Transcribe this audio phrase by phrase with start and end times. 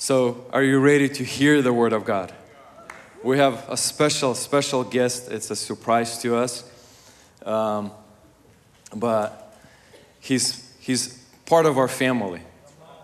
[0.00, 2.32] So, are you ready to hear the word of God?
[3.24, 5.28] We have a special, special guest.
[5.28, 6.62] It's a surprise to us.
[7.44, 7.90] Um,
[8.94, 9.58] but
[10.20, 12.42] he's, he's part of our family.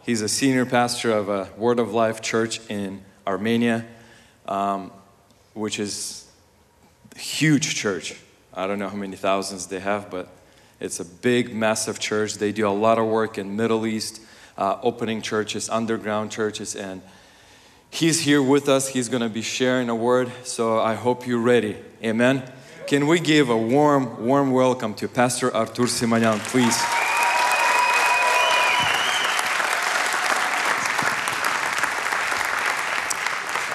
[0.04, 3.84] He's a senior pastor of a Word of Life church in Armenia,
[4.46, 4.92] um,
[5.52, 6.30] which is
[7.16, 8.14] a huge church.
[8.54, 10.28] I don't know how many thousands they have, but
[10.78, 12.34] it's a big, massive church.
[12.34, 14.20] They do a lot of work in Middle East,
[14.57, 17.01] uh, opening churches, underground churches, and
[17.89, 18.89] he's here with us.
[18.89, 20.31] He's going to be sharing a word.
[20.43, 21.77] So I hope you're ready.
[22.03, 22.43] Amen.
[22.87, 26.77] Can we give a warm, warm welcome to Pastor Artur Simonyan, please?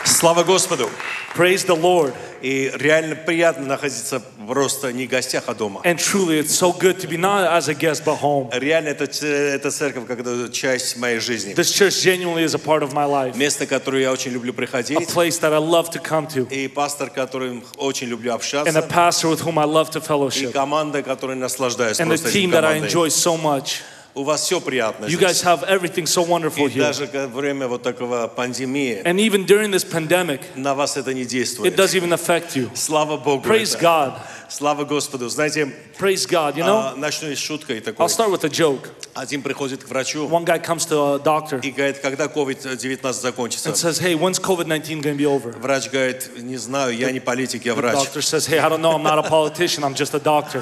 [0.05, 0.91] Слава Господу!
[1.35, 2.13] Praise the Lord.
[2.43, 5.81] И реально приятно находиться просто не в гостях, а дома.
[5.83, 8.51] And truly, it's so good to be not as a guest but home.
[8.53, 10.19] Реально это, ц- эта церковь как
[10.53, 11.55] часть моей жизни.
[11.55, 14.55] This church genuinely is a part of my life, Место, которое я очень люблю a
[14.55, 14.99] приходить.
[15.09, 18.83] place that I love to come to, И пастор, которым очень люблю and a общаться.
[18.83, 22.51] pastor with whom I love to И fellowship, команда, которой наслаждаюсь and the просто team
[22.51, 22.87] этой that I командой.
[22.89, 23.81] enjoy so much.
[24.20, 26.80] У вас все приятно You guys have everything so wonderful И here.
[26.80, 31.22] даже во время вот такого пандемии And even during this pandemic, на вас это не
[31.24, 31.74] it действует.
[31.78, 32.70] doesn't even affect you.
[32.76, 33.48] Слава Богу.
[33.48, 33.80] Praise.
[33.80, 34.20] God.
[34.50, 35.30] Слава Господу.
[35.30, 36.56] Знаете, Praise God.
[36.58, 38.06] You know, а, начну с шуткой такой.
[38.06, 38.90] I'll start with a joke.
[39.14, 43.70] Один приходит к врачу One guy comes to a doctor и говорит, когда COVID-19 закончится.
[43.70, 45.52] and says, Hey, when's COVID 19 going to be over?
[45.58, 47.94] Врач говорит, не знаю, я не политик, я The врач.
[47.96, 50.62] doctor says, Hey, I don't know, I'm not a politician, I'm just a doctor.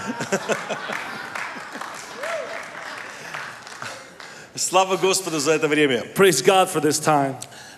[4.57, 6.03] Слава Господу за это время.
[6.15, 7.35] Praise God for this time.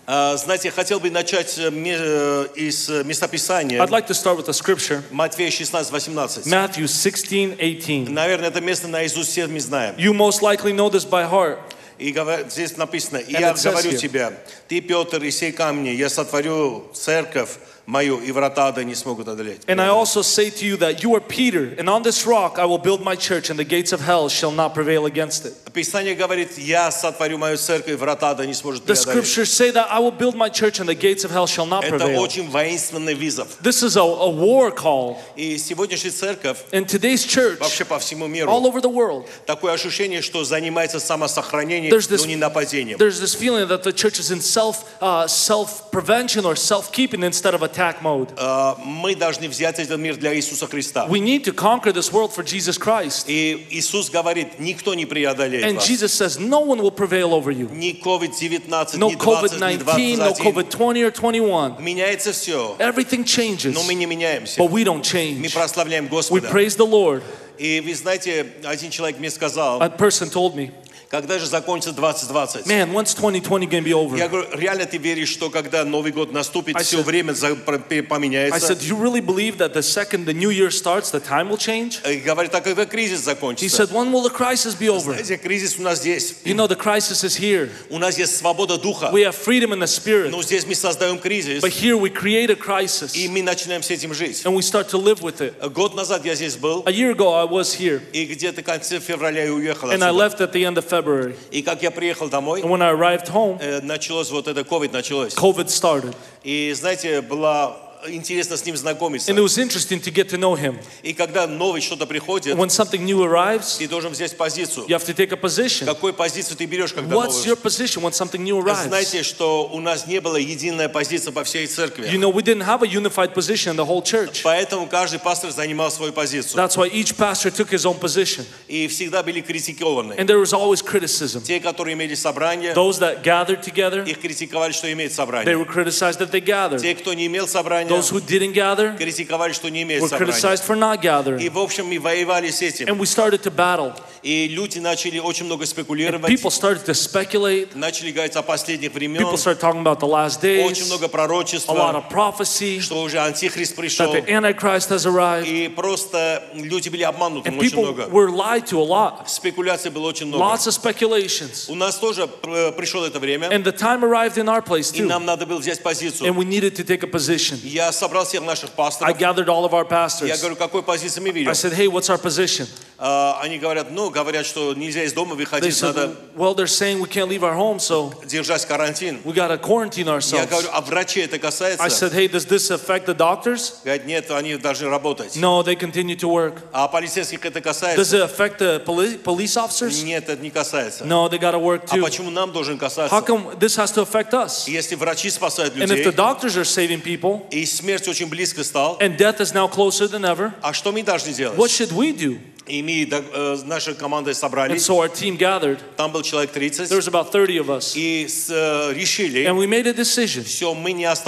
[0.08, 3.82] А, Знаете, я хотел бы начать э, э, из э, местописания.
[3.82, 6.46] I'd like to start with a scripture Матфея 16, 18.
[6.46, 8.10] Matthew 16 18.
[8.10, 9.96] Наверное, это место наизусть все мы знаем.
[9.98, 11.60] You most likely know this by heart.
[11.98, 12.16] И
[12.48, 14.32] здесь написано, «И я говорю тебе,
[14.70, 17.50] ты, Петр, и сей камни, я сотворю церковь
[17.89, 19.63] мою, и врата ада не смогут одолеть».
[19.67, 22.65] And I also say to you that you are Peter, and on this rock I
[22.65, 25.55] will build my church, and the gates of hell shall not prevail against it.
[25.75, 29.27] Писание говорит, я сотворю мою церковь, и врата ада не сможет The преодолеть.
[29.27, 31.83] scriptures say that I will build my church, and the gates of hell shall not
[31.85, 32.21] Это prevail.
[32.21, 33.49] очень воинственный вызов.
[33.61, 35.17] This is a, a war call.
[35.37, 39.73] И сегодняшняя церковь And today's church, вообще по всему миру all over the world, такое
[39.75, 42.99] ощущение, что занимается самосохранением, There's this- но не нападением.
[42.99, 47.23] there's this feeling that the church is in self uh, self prevention or self keeping
[47.25, 48.31] instead of attack mode.
[48.37, 51.07] А, Мы должны взять этот мир для Иисуса Христа.
[51.09, 53.25] We need to conquer this world for Jesus Christ.
[53.29, 55.87] И Иисус говорит, никто не преодолеет And вас.
[55.87, 57.69] Jesus says, No one will prevail over you.
[57.71, 60.53] Ни COVID-19, No ни 20, COVID ни 19, no 21.
[60.53, 61.77] COVID 20 or 21.
[61.83, 64.59] Меняется все, Everything changes, но мы не меняемся.
[64.61, 65.53] but we don't Мы change.
[65.55, 66.49] прославляем We Господа.
[66.51, 67.23] praise the Lord.
[67.59, 70.73] И вы знаете, один человек мне сказал, A person told me,
[71.10, 72.66] когда же закончится 2020?
[72.68, 74.18] Man, when's 2020 going to be over?
[74.18, 77.98] Я говорю, реально ты веришь, что когда Новый год наступит, I все said- время пе-
[78.00, 78.60] I поменяется?
[78.74, 82.00] said, you really believe that the second the new year starts, the time will change?
[82.10, 83.84] И говорит, а когда кризис He закончится?
[83.84, 85.14] said, When will the crisis be over?
[85.14, 86.36] Знаете, кризис у нас здесь.
[86.44, 87.70] You know, the crisis is here.
[87.90, 89.10] У нас есть свобода духа.
[89.14, 92.50] We have freedom in the spirit, Но здесь мы создаем кризис, but here we create
[92.50, 94.42] a crisis и мы начинаем с этим жить.
[94.46, 95.54] and we start to live with it.
[95.72, 99.00] Год назад я здесь был, A year ago, I was here и где-то в конце
[99.00, 101.36] февраля я уехал and I left at the end of February.
[101.52, 104.92] И как я приехал домой, And when I arrived home, э, началось вот это COVID
[104.92, 105.34] началось.
[105.36, 106.16] COVID started.
[106.44, 109.31] И знаете, было интересно с ним знакомиться.
[109.31, 110.77] And it was interesting to get to know him.
[111.03, 114.85] И когда новый что-то приходит, When something new arrives, ты должен взять позицию.
[114.87, 115.87] you have to take a position.
[115.87, 117.63] Какую позицию ты берешь, когда What's your новый?
[117.63, 118.89] position when something new arrives?
[118.89, 122.07] Знаете, что у нас не было единая позиция по всей You церкви.
[122.19, 124.43] know, we didn't have a unified position in the whole church.
[124.43, 126.57] Поэтому каждый пастор занимал свою позицию.
[126.57, 128.45] That's why each pastor took his own position.
[128.69, 130.13] И всегда были критикованы.
[130.19, 131.43] And there was always criticism.
[131.43, 135.57] Те, которые имели собрание, Those that gathered together, их критиковали, что имеет they собрание.
[135.57, 136.83] were criticized that they gathered.
[136.83, 140.33] Те, кто не имел собрания, Those who didn't gather критиковали, что не имеет were собрания.
[140.33, 141.51] criticized for not И, gathering.
[141.51, 142.87] в общем, мы воевали с этим.
[142.89, 143.93] And we started to battle.
[144.22, 146.30] И люди начали очень много спекулировать.
[146.30, 147.76] People started to speculate.
[147.76, 149.22] Начали говорить о последних времен.
[149.22, 153.02] People started talking about the last Очень days, много a lot пророчества, of prophecy, что
[153.02, 154.14] уже антихрист пришел.
[154.14, 155.48] that the Antichrist has arrived.
[155.48, 158.08] И просто люди были обмануты And очень много.
[158.10, 159.30] were lied to a lot.
[159.30, 160.44] Спекуляций было очень много.
[160.44, 161.70] Lots of speculations.
[161.70, 165.00] У нас тоже пр- пришло это время, And the time arrived in our place и
[165.02, 165.06] too.
[165.06, 166.34] нам надо было взять And позицию.
[166.34, 167.58] we needed to take a position.
[167.64, 169.18] Я собрал всех наших I пасторов.
[169.18, 170.40] gathered all of our Я pastors.
[170.42, 171.54] говорю, какой позиции мы I берем?
[171.54, 172.68] said, hey, what's our position?
[173.00, 177.00] А, они говорят, ну, говорят, что нельзя из дома выходить, said, надо well, they're saying
[177.00, 179.22] we can't leave our home, so держать карантин.
[179.24, 180.50] we got to quarantine Я ourselves.
[180.50, 181.84] говорю, а врачей это I касается?
[181.88, 183.76] said, hey, does this affect the doctors?
[183.84, 185.36] Говорят, нет, они должны работать.
[185.38, 186.56] No, they continue to work.
[186.74, 188.18] А полицейских это Does касается?
[188.18, 190.04] it affect the poli- police officers?
[190.04, 191.06] Нет, это не касается.
[191.06, 192.02] No, they got to work А too.
[192.04, 193.22] почему нам должен How касаться?
[193.26, 194.68] come this has to affect us?
[194.68, 198.64] Если врачи спасают And if the людей, doctors are saving people и смерть очень близко
[198.64, 201.72] стал, and death is now closer than ever, а что мы должны what делать?
[201.72, 202.40] should we do?
[202.69, 205.79] И мы, да, э, наша команда And собрались, so our team gathered.
[205.99, 207.93] там был человек 30, There's about 30 of us.
[207.95, 210.45] и с- э, решили, And we made a decision.
[210.45, 211.21] все, мы не That's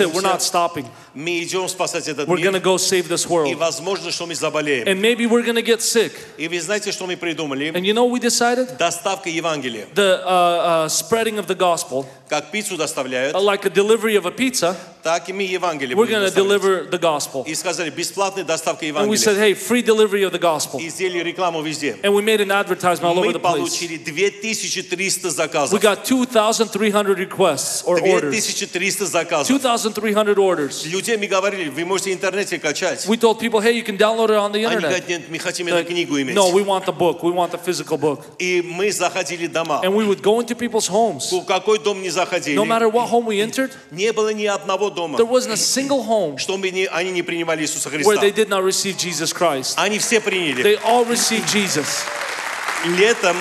[0.00, 0.86] it, we're not останавливаемся, stopping.
[1.18, 3.54] мы идем спасать этот We're going to мир, go save this и world.
[3.56, 4.86] возможно, что мы заболеем.
[4.86, 6.12] And maybe we're going to get sick.
[6.36, 7.70] И вы знаете, что мы придумали?
[7.72, 8.76] And you know what we decided?
[8.78, 9.86] Доставка Евангелия.
[9.94, 14.26] The uh, uh, spreading of the gospel, Как пиццу доставляют, uh, like a delivery of
[14.26, 16.62] a pizza, так и мы Евангелие we're будем going to доставлять.
[16.62, 17.44] deliver the gospel.
[17.46, 19.48] И сказали, бесплатная доставка And we said, Евангелия.
[19.50, 20.80] hey, free delivery of the gospel.
[20.80, 21.96] И сделали рекламу везде.
[22.02, 23.58] And we made an advertisement all over Мы the place.
[23.58, 25.80] получили 2300 We заказов.
[25.80, 28.30] got 2,300 requests or orders.
[28.32, 29.48] 2300 заказов.
[29.48, 30.84] 2,300 orders.
[31.09, 33.05] Людей мы говорили, вы можете в интернете качать.
[33.07, 34.81] We told people, hey, you can download it on the Они internet.
[34.81, 36.35] говорят, нет, мы хотим эту книгу иметь.
[36.35, 37.23] no, we want the book.
[37.23, 38.23] We want the physical book.
[38.37, 39.81] И мы заходили дома.
[39.83, 41.31] And we would go into people's homes.
[41.31, 44.89] В какой дом не No заходили, matter what home we entered, не было ни одного
[44.89, 46.37] дома, there wasn't a single home
[46.71, 48.21] не- они не принимали Иисуса where Христа.
[48.21, 49.73] they did not receive Jesus Christ.
[49.77, 50.63] Они все приняли.
[50.63, 52.03] They all received Jesus.
[52.97, 53.35] Летом,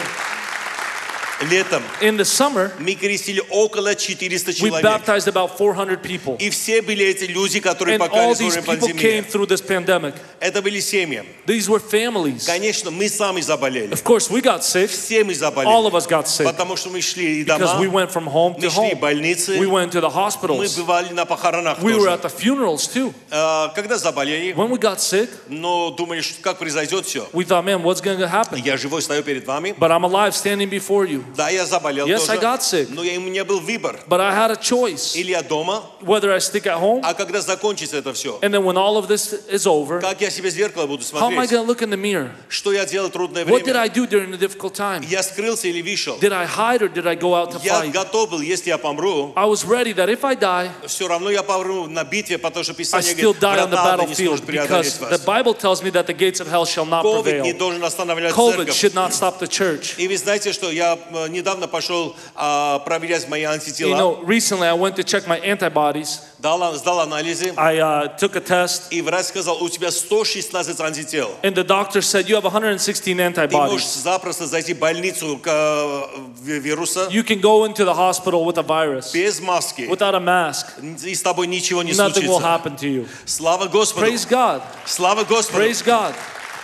[1.50, 4.84] летом In the summer, мы крестили около 400 we человек.
[4.84, 6.36] baptized about 400 people.
[6.38, 9.30] И все были эти люди, которые And all покаялись во время people came пандемии.
[9.30, 10.14] through this pandemic.
[10.40, 11.24] Это были семьи.
[11.46, 12.44] These were families.
[12.46, 13.92] Конечно, мы сами заболели.
[13.92, 14.88] Of course, we got sick.
[14.90, 15.86] Все мы All заболели.
[15.86, 18.54] of us got sick Потому что мы шли и because we дома, went from home
[18.56, 20.76] to мы шли в больницы, We went to the мы hospitals.
[20.76, 22.10] бывали на похоронах We were тоже.
[22.10, 23.12] at the funerals too.
[23.30, 27.28] А, Когда заболели, When we got sick, но думали, что как произойдет все.
[27.32, 28.60] we thought, man, what's going to happen?
[28.64, 29.74] Я живой стою перед вами.
[29.78, 31.24] But I'm alive standing before you.
[31.36, 32.40] Да, я заболел Yes, I тоже.
[32.40, 32.88] got sick.
[32.90, 34.00] Но я- у меня был выбор.
[34.08, 37.40] But I had a choice Или я дома, whether I stick at home а когда
[37.40, 40.52] закончится это все, and then when all of this is over, как я себе в
[40.52, 41.50] зеркало буду how am I смотреть?
[41.52, 42.30] going to look in the mirror?
[42.48, 43.80] Что я делал трудное What did время?
[43.82, 45.04] I do during the difficult time?
[45.08, 46.16] Я скрылся или вышел?
[46.18, 47.92] Did I hide or did I go out to Я fight?
[47.92, 51.42] готов был, если я помру, I was ready that if I die, все равно я
[51.42, 55.18] помру на битве, потому что I Писание говорит, врата ада не сможет преодолеть because the
[55.18, 55.24] вас.
[55.24, 57.58] Bible tells me that the gates of hell shall not Ковид не prevail.
[57.58, 58.74] должен останавливать COVID церковь.
[58.84, 59.94] should not stop the church.
[59.98, 64.67] И вы знаете, что я э, недавно пошел а, проверять мои You антитела, know, recently
[64.67, 66.19] I went to check my antibodies.
[66.39, 71.31] дал, сдал анализы, I uh, took a test, и врач сказал, у тебя 116 антител.
[71.43, 74.01] and the doctor said you have 116 Ты можешь antibodies.
[74.03, 76.01] запросто зайти в больницу к, э,
[76.41, 80.19] ви- вируса You can go into the hospital with a virus без маски, without a
[80.19, 80.65] mask.
[81.05, 82.47] и с тобой ничего не Nothing will случится.
[82.47, 83.07] happen to you.
[83.25, 84.05] Слава Господу!
[84.05, 84.61] Praise God.
[84.85, 85.59] Слава Господу!
[85.63, 86.13] Praise God.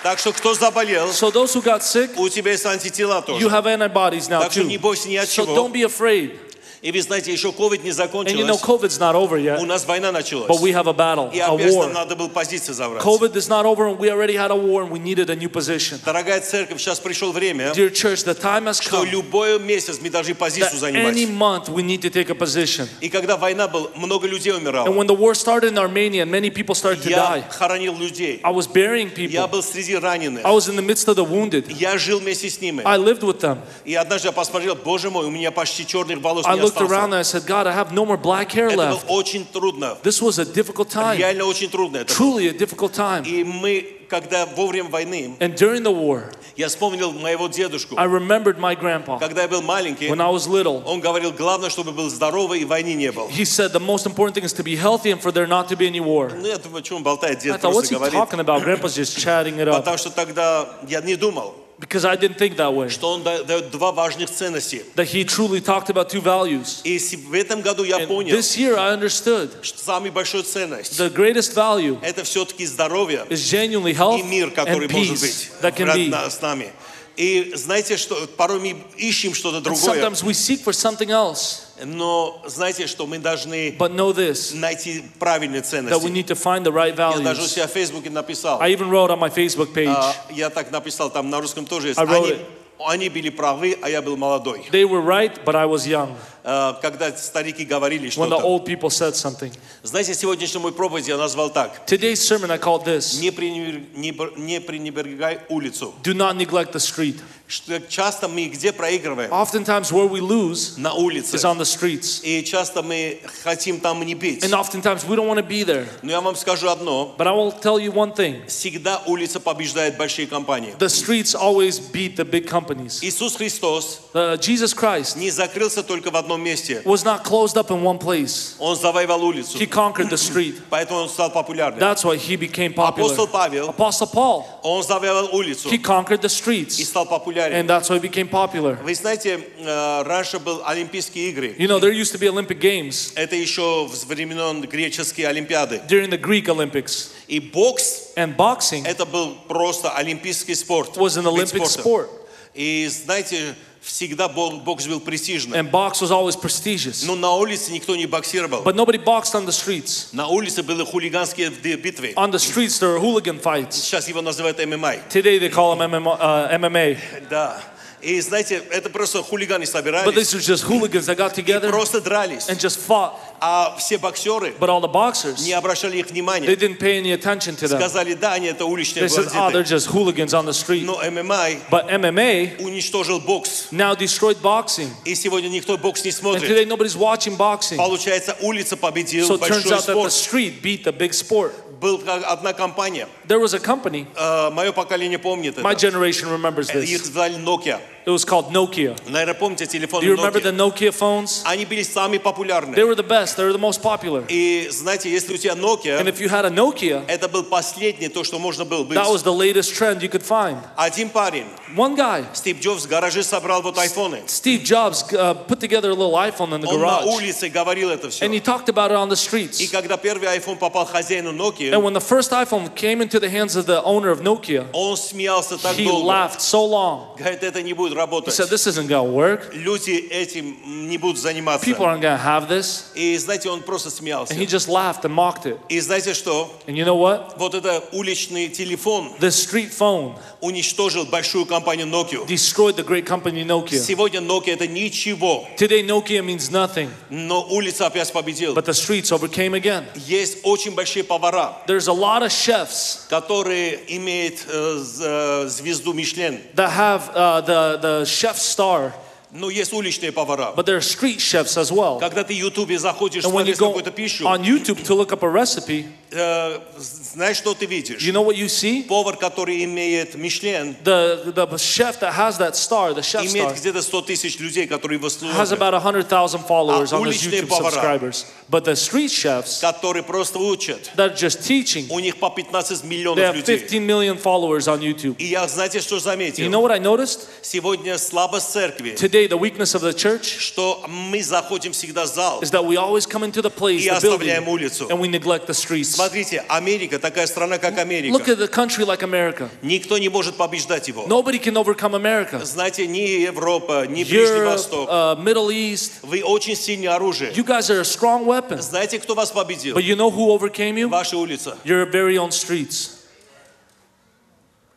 [0.03, 3.47] Так что кто заболел, So those who got sick, у тебя есть антитела you тоже.
[3.49, 4.81] have antibodies now Так что не too.
[4.81, 5.55] бойся ни от So чего.
[5.55, 6.37] don't be afraid.
[6.84, 8.58] И вы знаете, еще ковид не And you know.
[8.60, 10.48] COVID's not over У yet, нас война началась.
[10.50, 11.92] but we have a battle, И a опять нам war.
[11.94, 13.02] надо было позиции забрать.
[13.02, 15.48] COVID is not over, and we already had a war, and we needed a new
[15.48, 15.98] position.
[16.04, 20.10] Дорогая церковь, сейчас пришло время, Dear church, the time has что come любой месяц мы
[20.10, 21.68] должны позицию that any занимать.
[21.68, 22.86] month we need to take a position.
[23.00, 24.90] И когда война была, много людей And умирало.
[24.90, 28.40] when the war started in Armenia, and many people started to Я die, хоронил людей.
[28.44, 29.48] I was burying Я people.
[29.52, 30.44] был среди раненых.
[30.44, 31.64] I was in the midst of the wounded.
[31.78, 32.82] Я жил вместе с ними.
[32.84, 33.60] I lived with them.
[33.86, 37.13] И однажды я посмотрел, боже мой, у меня почти черных волос I не looked around
[37.13, 37.13] осталось.
[37.13, 39.05] and I said, God, I have no more black hair Это было left.
[39.09, 39.97] очень трудно.
[40.03, 42.17] This was a difficult time, Реально очень трудно это было.
[42.17, 43.25] truly a difficult time.
[43.27, 47.95] И мы, когда во время войны, And during the war, я вспомнил моего дедушку.
[47.97, 49.17] I remembered my grandpa.
[49.19, 52.65] Когда я был маленький, When I was little, он говорил, главное, чтобы был здоровый и
[52.65, 53.29] войны не было.
[53.29, 55.77] he said the most important thing is to be healthy and for there not to
[55.77, 56.31] be any war.
[56.35, 58.13] Ну, я думаю, что он болтает, I дед thought, what's просто he говорит.
[58.15, 58.63] talking about?
[58.63, 59.77] Grandpa's just chatting it up.
[59.77, 62.89] Потому что тогда я не думал, Because I didn't think that way.
[62.89, 64.83] что он да- дает два важных ценности.
[64.95, 66.81] That he truly talked about two values.
[66.83, 70.43] И си- в этом году я And понял, this year I understood что самая большая
[70.43, 75.13] ценность the greatest value это все-таки здоровье is genuinely health и мир, который and может
[75.13, 76.09] peace быть that can рад- be.
[76.09, 76.73] на- с нами.
[77.16, 81.60] И знаете, что порой мы ищем что-то другое, sometimes we seek for something else.
[81.84, 86.06] но знаете, что мы должны But know this найти правильные that we ценности.
[86.08, 87.48] need to find the right Я даже у values.
[87.48, 88.60] себя в Фейсбуке написал.
[88.60, 89.86] I even wrote on my Facebook page.
[89.94, 91.98] А, Я так написал, там на русском тоже есть.
[92.00, 92.38] I wrote Они, it.
[92.78, 94.64] Они были правы, а я был молодой.
[94.70, 96.14] They were right, but I was young
[96.46, 98.44] Э, Когда старики говорили when the что-то.
[98.44, 99.50] old people said something.
[99.82, 101.82] Знаете, сегодняшнюю мою проповедь я назвал так.
[101.86, 105.94] Today's sermon I called this Не, пренебр- не не пренебрегай улицу.
[106.02, 107.16] Do not neglect the street.
[107.54, 109.30] Что часто мы где проигрываем?
[109.30, 111.36] Oftentimes, where we lose На улице.
[111.36, 112.20] is on the streets.
[112.24, 114.42] И часто мы хотим там не быть.
[114.42, 115.86] And oftentimes, we don't want to be there.
[116.02, 117.14] Но я вам скажу одно.
[117.16, 120.74] But I will tell you one thing Всегда улица побеждает большие компании.
[120.80, 122.98] the streets always beat the big companies.
[123.02, 126.82] Иисус Христос Uh, Jesus Christ не закрылся только в одном месте.
[126.84, 129.58] was not closed up in one place, Он завоевал улицу.
[129.58, 130.60] He conquered the street.
[130.70, 131.78] Поэтому он стал популярным.
[131.78, 133.32] That's why he became Апостол popular.
[133.32, 137.06] Павел, Apostle Paul, он завоевал улицу he conquered the и streets, стал
[137.43, 137.53] популярен.
[137.53, 138.77] and that's why he became popular.
[138.83, 141.55] Вы знаете, э, раньше был Олимпийские игры.
[141.57, 145.81] You know, there used to be Olympic Games Это еще в времен греческие Олимпиады.
[145.87, 150.97] during the Greek Olympics, И бокс, and boxing это был просто олимпийский спорт.
[150.97, 151.81] was an вид Olympic спорта.
[151.81, 152.09] sport,
[152.55, 155.54] И знаете, всегда бо- бокс был престижным.
[155.58, 157.04] and box was always prestigious.
[157.06, 158.62] Но на улице никто не боксировал.
[158.62, 160.08] But nobody boxed on the streets.
[160.12, 162.14] На улице были хулиганские битвы.
[162.16, 163.76] On the streets, there were hooligan fights.
[163.76, 165.08] Сейчас его называют ММА.
[165.10, 166.18] Today, they call them MMA.
[166.18, 166.98] Uh, MMA.
[167.30, 167.60] Да.
[168.00, 172.00] И знаете, это просто хулиганы But собирались these were just hooligans that got together просто
[172.02, 172.48] дрались.
[172.50, 173.12] and just fought.
[173.40, 176.46] А все боксеры But all the boxers, не обращали их they внимания.
[176.46, 177.78] didn't pay any attention to them.
[177.78, 179.68] Сказали, да, они это уличные They said, oh, they're бандиты.
[179.68, 180.84] just hooligans on the street.
[180.84, 183.68] Но ММА But MMA уничтожил бокс.
[183.70, 184.88] now destroyed boxing.
[185.04, 186.48] И сегодня никто бокс не And смотрит.
[186.48, 187.76] today, nobody's watching boxing.
[187.76, 190.12] Получается, улица победил So it turns большой out that the спорт.
[190.12, 191.52] street beat the big sport.
[191.80, 191.98] Была
[192.28, 194.06] одна компания, There was a company,
[194.52, 195.80] мое поколение помнит my это.
[195.80, 197.06] generation remembers Их this.
[197.12, 197.80] звали Nokia.
[198.06, 198.94] It was called Nokia.
[199.08, 200.90] Наверное, помните Do телефоны you remember the Nokia?
[200.90, 201.42] Nokia phones?
[201.44, 202.74] Они были самые They популярные.
[202.86, 204.23] were the best, they were the most popular.
[204.27, 208.07] И знаете, если у тебя And Nokia, if you had a Nokia, это был последний
[208.09, 208.97] то, что можно было быть.
[208.97, 210.57] that was the latest trend you could find.
[210.75, 214.23] Один парень, One guy, Стив Джобс, в гараже собрал вот айфоны.
[214.27, 217.05] Steve Jobs, uh, put together a little iPhone in the Он на garage.
[217.07, 218.25] улице говорил это все.
[218.25, 219.69] And he talked about it on the И streets.
[219.71, 223.55] когда первый iPhone попал хозяину Nokia, And when the first iPhone came into the hands
[223.55, 226.07] of the owner of Nokia, он смеялся так he долго.
[226.07, 227.15] laughed so long.
[227.17, 228.33] Говорит, это не будет He работать.
[228.33, 229.53] said, This isn't going to work.
[229.53, 230.57] Люди этим
[230.89, 231.65] не будут заниматься.
[231.65, 232.85] People aren't going to have this.
[232.95, 234.32] И знаете, он просто смеялся.
[234.34, 235.58] And he just laughed and mocked it.
[235.68, 236.50] И знаете что?
[236.66, 237.36] And you know what?
[237.38, 242.26] Вот это уличный телефон The street phone уничтожил большую компанию Nokia.
[242.26, 243.78] destroyed the great company Nokia.
[243.78, 248.54] Сегодня Nokia это ничего, Today, Nokia means nothing, но улица опять победила.
[248.54, 249.84] but the streets overcame again.
[250.06, 256.40] Есть очень большие повара, There's a lot of chefs которые имеют э, э, звезду Мишлен.
[256.54, 258.92] that have uh, the, the chef star,
[259.33, 260.53] Но есть уличные повара.
[260.55, 261.99] but there are street chefs as well.
[261.99, 264.95] Когда ты в Ютубе заходишь And when you смотреть go какую-то пищу, on YouTube to
[264.95, 268.01] look up a recipe, э, знаешь, что ты видишь?
[268.01, 268.81] you know what you see?
[268.87, 273.53] Повар, который имеет Мишлен, The, the chef that has that star, the chef имеет star,
[273.59, 277.41] где-то 100 тысяч людей, которые его has слушают, about 100,000 followers А on his уличные
[277.43, 277.69] YouTube повара?
[277.71, 278.25] subscribers.
[278.49, 280.89] But the street chefs которые просто учат.
[280.95, 283.59] that are just teaching, У них по 15 they миллионов have людей.
[283.59, 285.17] 15 million followers on YouTube.
[285.19, 286.49] И я, знаете, что You заметил?
[286.49, 287.27] know what I noticed?
[287.43, 292.41] Сегодня слабость церкви, Today, the weakness of the church что мы заходим всегда в зал
[292.41, 294.87] is that we always come into the place, и the оставляем building, улицу.
[294.89, 295.95] and we neglect the streets.
[295.95, 299.49] Смотрите, Америка, такая страна, как Look Америка, at the country like America.
[299.61, 301.05] никто не может побеждать его.
[301.07, 302.43] Nobody can overcome America.
[302.43, 304.89] Знаете, ни Европа, ни Ближний Europe, Восток.
[304.89, 307.31] uh, Middle East, Вы очень сильное оружие.
[307.33, 308.61] you guys are a strong weapon.
[308.61, 309.75] Знаете, кто вас победил?
[309.77, 310.89] But you know who overcame you?
[310.89, 311.57] Ваша улица.
[311.63, 312.92] Your very own streets.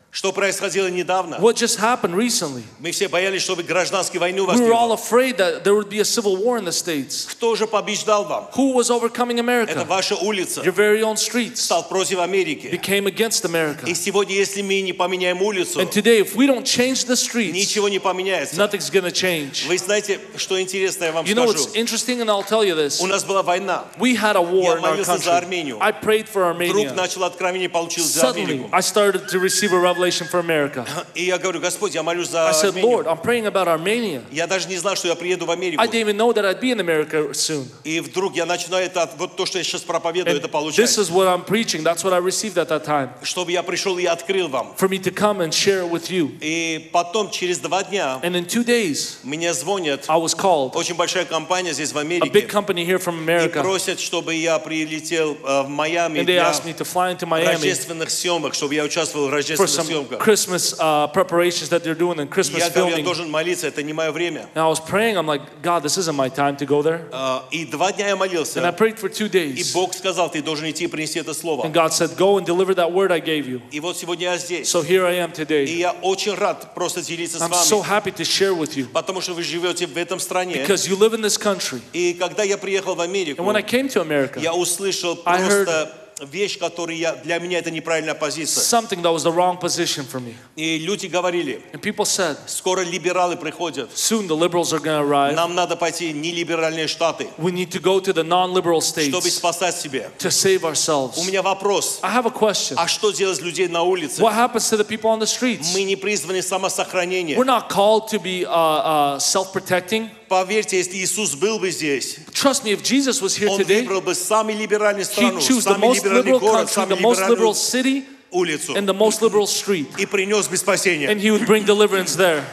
[0.10, 1.36] Что происходило недавно?
[1.36, 2.64] What just happened recently?
[2.80, 5.90] Мы все боялись, чтобы гражданскую войну у вас We were all afraid that there would
[5.90, 7.28] be a civil war in the States.
[7.30, 8.48] Кто же побеждал вам?
[8.56, 9.42] Who was overcoming Это
[9.82, 9.86] America?
[9.86, 10.62] ваша улица.
[10.64, 12.68] Your very own streets Стал против Америки.
[12.72, 13.86] became against America.
[13.86, 17.52] И сегодня, если мы не поменяем улицу, And today, if we don't change the streets,
[17.54, 18.56] ничего не поменяется.
[18.56, 19.68] nothing's to change.
[19.68, 21.66] Вы знаете, что интересно, я вам You know скажу.
[21.70, 23.02] what's interesting, and I'll tell you this.
[23.02, 23.84] У нас была война.
[24.00, 25.38] We had a war in our молился за country.
[25.44, 25.78] Армению.
[25.80, 26.94] I prayed for Вдруг Armenia.
[26.96, 28.70] начал откровение, получил за Suddenly, Америку.
[28.72, 30.86] I started to receive a revelation for America.
[31.16, 32.84] И я говорю, Господь, я молюсь за I said, Армению.
[32.90, 34.22] Lord, I'm praying about Armenia.
[34.32, 35.82] Я даже не знал, что я приеду в Америку.
[35.82, 37.68] I didn't even know that I'd be in America soon.
[37.84, 40.90] И вдруг я начинаю это, вот то, что я сейчас проповедую, And это this получать.
[40.98, 41.84] is what I'm preaching.
[41.84, 43.10] That's what I received at that time.
[43.24, 44.74] Чтобы я пришел и открыл вам.
[44.78, 46.32] For me to come and share it with you.
[46.42, 50.76] И потом, через два дня, And in two days, мне звонят, I was called.
[50.76, 53.62] очень большая компания здесь в A big Америке, company here from и America.
[53.62, 57.54] просят, чтобы я прилетел э, в Майами And they asked me to fly into Miami
[57.54, 60.19] рождественных съемок, чтобы я участвовал в рождественных съемках.
[60.21, 63.04] Christmas uh, preparations that they're doing and Christmas Я говорю, я filming.
[63.04, 64.49] должен молиться, это не мое время.
[64.54, 67.09] And I was praying, I'm like, God, this isn't my time to go there.
[67.12, 69.73] А, И два дня я And I молился, prayed for two и days.
[69.73, 71.64] Бог сказал, ты должен идти и принести это слово.
[71.64, 73.61] And God said, Go and deliver that word I gave you.
[73.71, 74.69] И вот сегодня я здесь.
[74.73, 75.64] So here I am И today.
[75.66, 79.21] я очень рад просто делиться с I'm so вами, happy to share with you потому
[79.21, 80.54] что вы живете в этом стране.
[80.57, 81.81] because you live in this country.
[81.92, 85.40] И когда я приехал в Америку, And when I came to America, я услышал I
[85.40, 85.95] heard- просто
[86.25, 88.62] вещь, которая я, для меня это неправильная позиция.
[88.63, 90.33] something that was the wrong position for me.
[90.55, 95.36] И люди говорили, And people said, скоро либералы приходят, Soon the liberals are to arrive.
[95.36, 99.12] нам надо пойти в нелиберальные штаты, We need to go to the non liberal чтобы
[99.12, 100.09] states спасать себя.
[100.17, 101.17] to save ourselves.
[101.17, 102.75] У меня вопрос, I have a question.
[102.77, 104.21] а что делать людей на улице?
[104.21, 105.74] What happens to the people on the streets?
[105.74, 107.38] Мы не призваны самосохранение.
[107.38, 110.09] We're not called to be uh, uh, self protecting.
[110.28, 114.00] Поверьте, если Иисус был бы здесь, Trust me, if Jesus was here Он today, выбрал
[114.00, 117.02] бы самый либеральный he'd страну, choose the самый most либеральный liberal город, country, самую the
[117.02, 119.87] most liberal либеральную city, улицу and the most liberal street.
[119.99, 121.09] и принес бы спасение.
[121.09, 122.45] And he would bring deliverance there.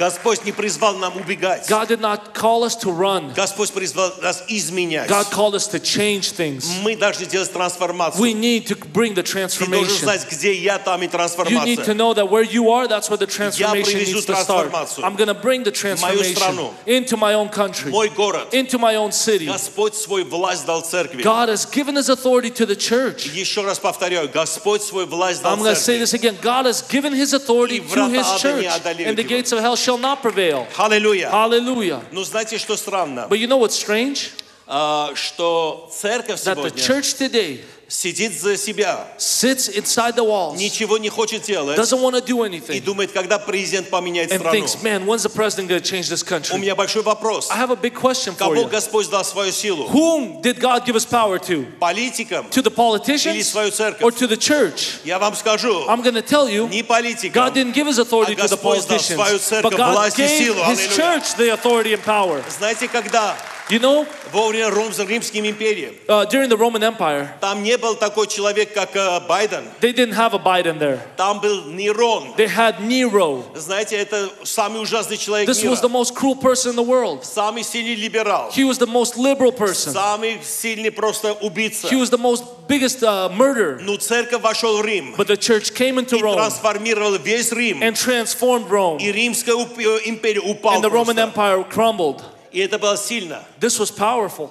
[0.00, 1.66] Господь не призвал нам убегать.
[1.70, 5.08] God did not call us to run, Господь призвал нас изменять.
[5.08, 6.66] God called us to change things.
[6.82, 8.20] Мы должны делать трансформацию.
[8.20, 10.04] We need to bring the Ты должен transformation.
[10.04, 11.94] знать, где я, там и You need to трансформация.
[11.94, 14.70] know that where you are, that's where the transformation привезу needs to start.
[14.70, 16.74] трансформацию I'm going to bring the transformation страну.
[16.84, 18.52] into my own country, Мой город.
[18.52, 19.46] into my own city.
[19.46, 21.22] Господь свой власть дал церкви.
[21.22, 23.24] God has given his authority to the church.
[23.32, 26.00] Еще раз повторяю, Господь свой власть дал I'm going to say церкви.
[26.02, 26.36] this again.
[26.42, 29.22] God has given his authority И to врата his ада church, не одолеют and the
[29.22, 29.28] его.
[29.30, 30.66] gates of hell shall not prevail.
[30.76, 31.30] Аллилуйя.
[31.30, 32.02] Hallelujah.
[32.12, 33.26] Ну, знаете, что странно?
[33.28, 34.30] But you know what's strange?
[34.66, 37.60] А, Что церковь That the сегодня church today
[37.91, 42.45] сидит за себя, sits inside the walls, ничего не хочет делать doesn't want to do
[42.45, 44.55] и anything, думает, когда президент поменяет and страну.
[44.57, 46.57] thinks, man, when's the president going to change this У country?
[46.57, 47.49] меня большой вопрос.
[47.51, 48.69] I have a big question for Кого you.
[48.69, 49.89] Господь дал свою силу?
[49.89, 51.65] Whom did God give us power to?
[51.79, 54.17] Политикам To the или politicians свою or церковь?
[54.17, 54.99] to the church?
[55.03, 57.33] Я вам скажу, I'm going to tell you, не политикам.
[57.33, 59.93] God didn't give his authority А to the Господь дал politicians, свою церковь but God
[59.93, 60.63] власть и gave силу.
[60.63, 60.95] his Аллилуйя.
[60.95, 62.41] church the authority and power.
[62.57, 63.35] Знаете, когда
[63.70, 67.96] You know, во время Ром- Римской империи uh, during the Roman Empire, там не был
[67.96, 69.64] такой человек, как э, Байден.
[69.80, 71.00] they didn't have a Biden there.
[71.16, 72.32] Там был Нерон.
[72.36, 73.42] They had Nero.
[73.56, 75.98] Знаете, это самый ужасный человек This was the мира.
[75.98, 77.24] most cruel person in the world.
[77.24, 78.50] Самый сильный либерал.
[78.52, 79.92] He was the most liberal person.
[79.92, 81.88] Самый сильный просто убийца.
[81.88, 83.80] He was the most biggest uh, murderer.
[83.82, 87.82] Ну, церковь вошел в Рим But the church came into и Rome трансформировал весь Рим.
[87.82, 89.00] and transformed Rome.
[89.00, 91.22] И Римская уп- э, империя упала And the Roman просто.
[91.22, 92.22] Empire crumbled.
[92.51, 93.43] И это было сильно.
[93.59, 94.49] This was powerful.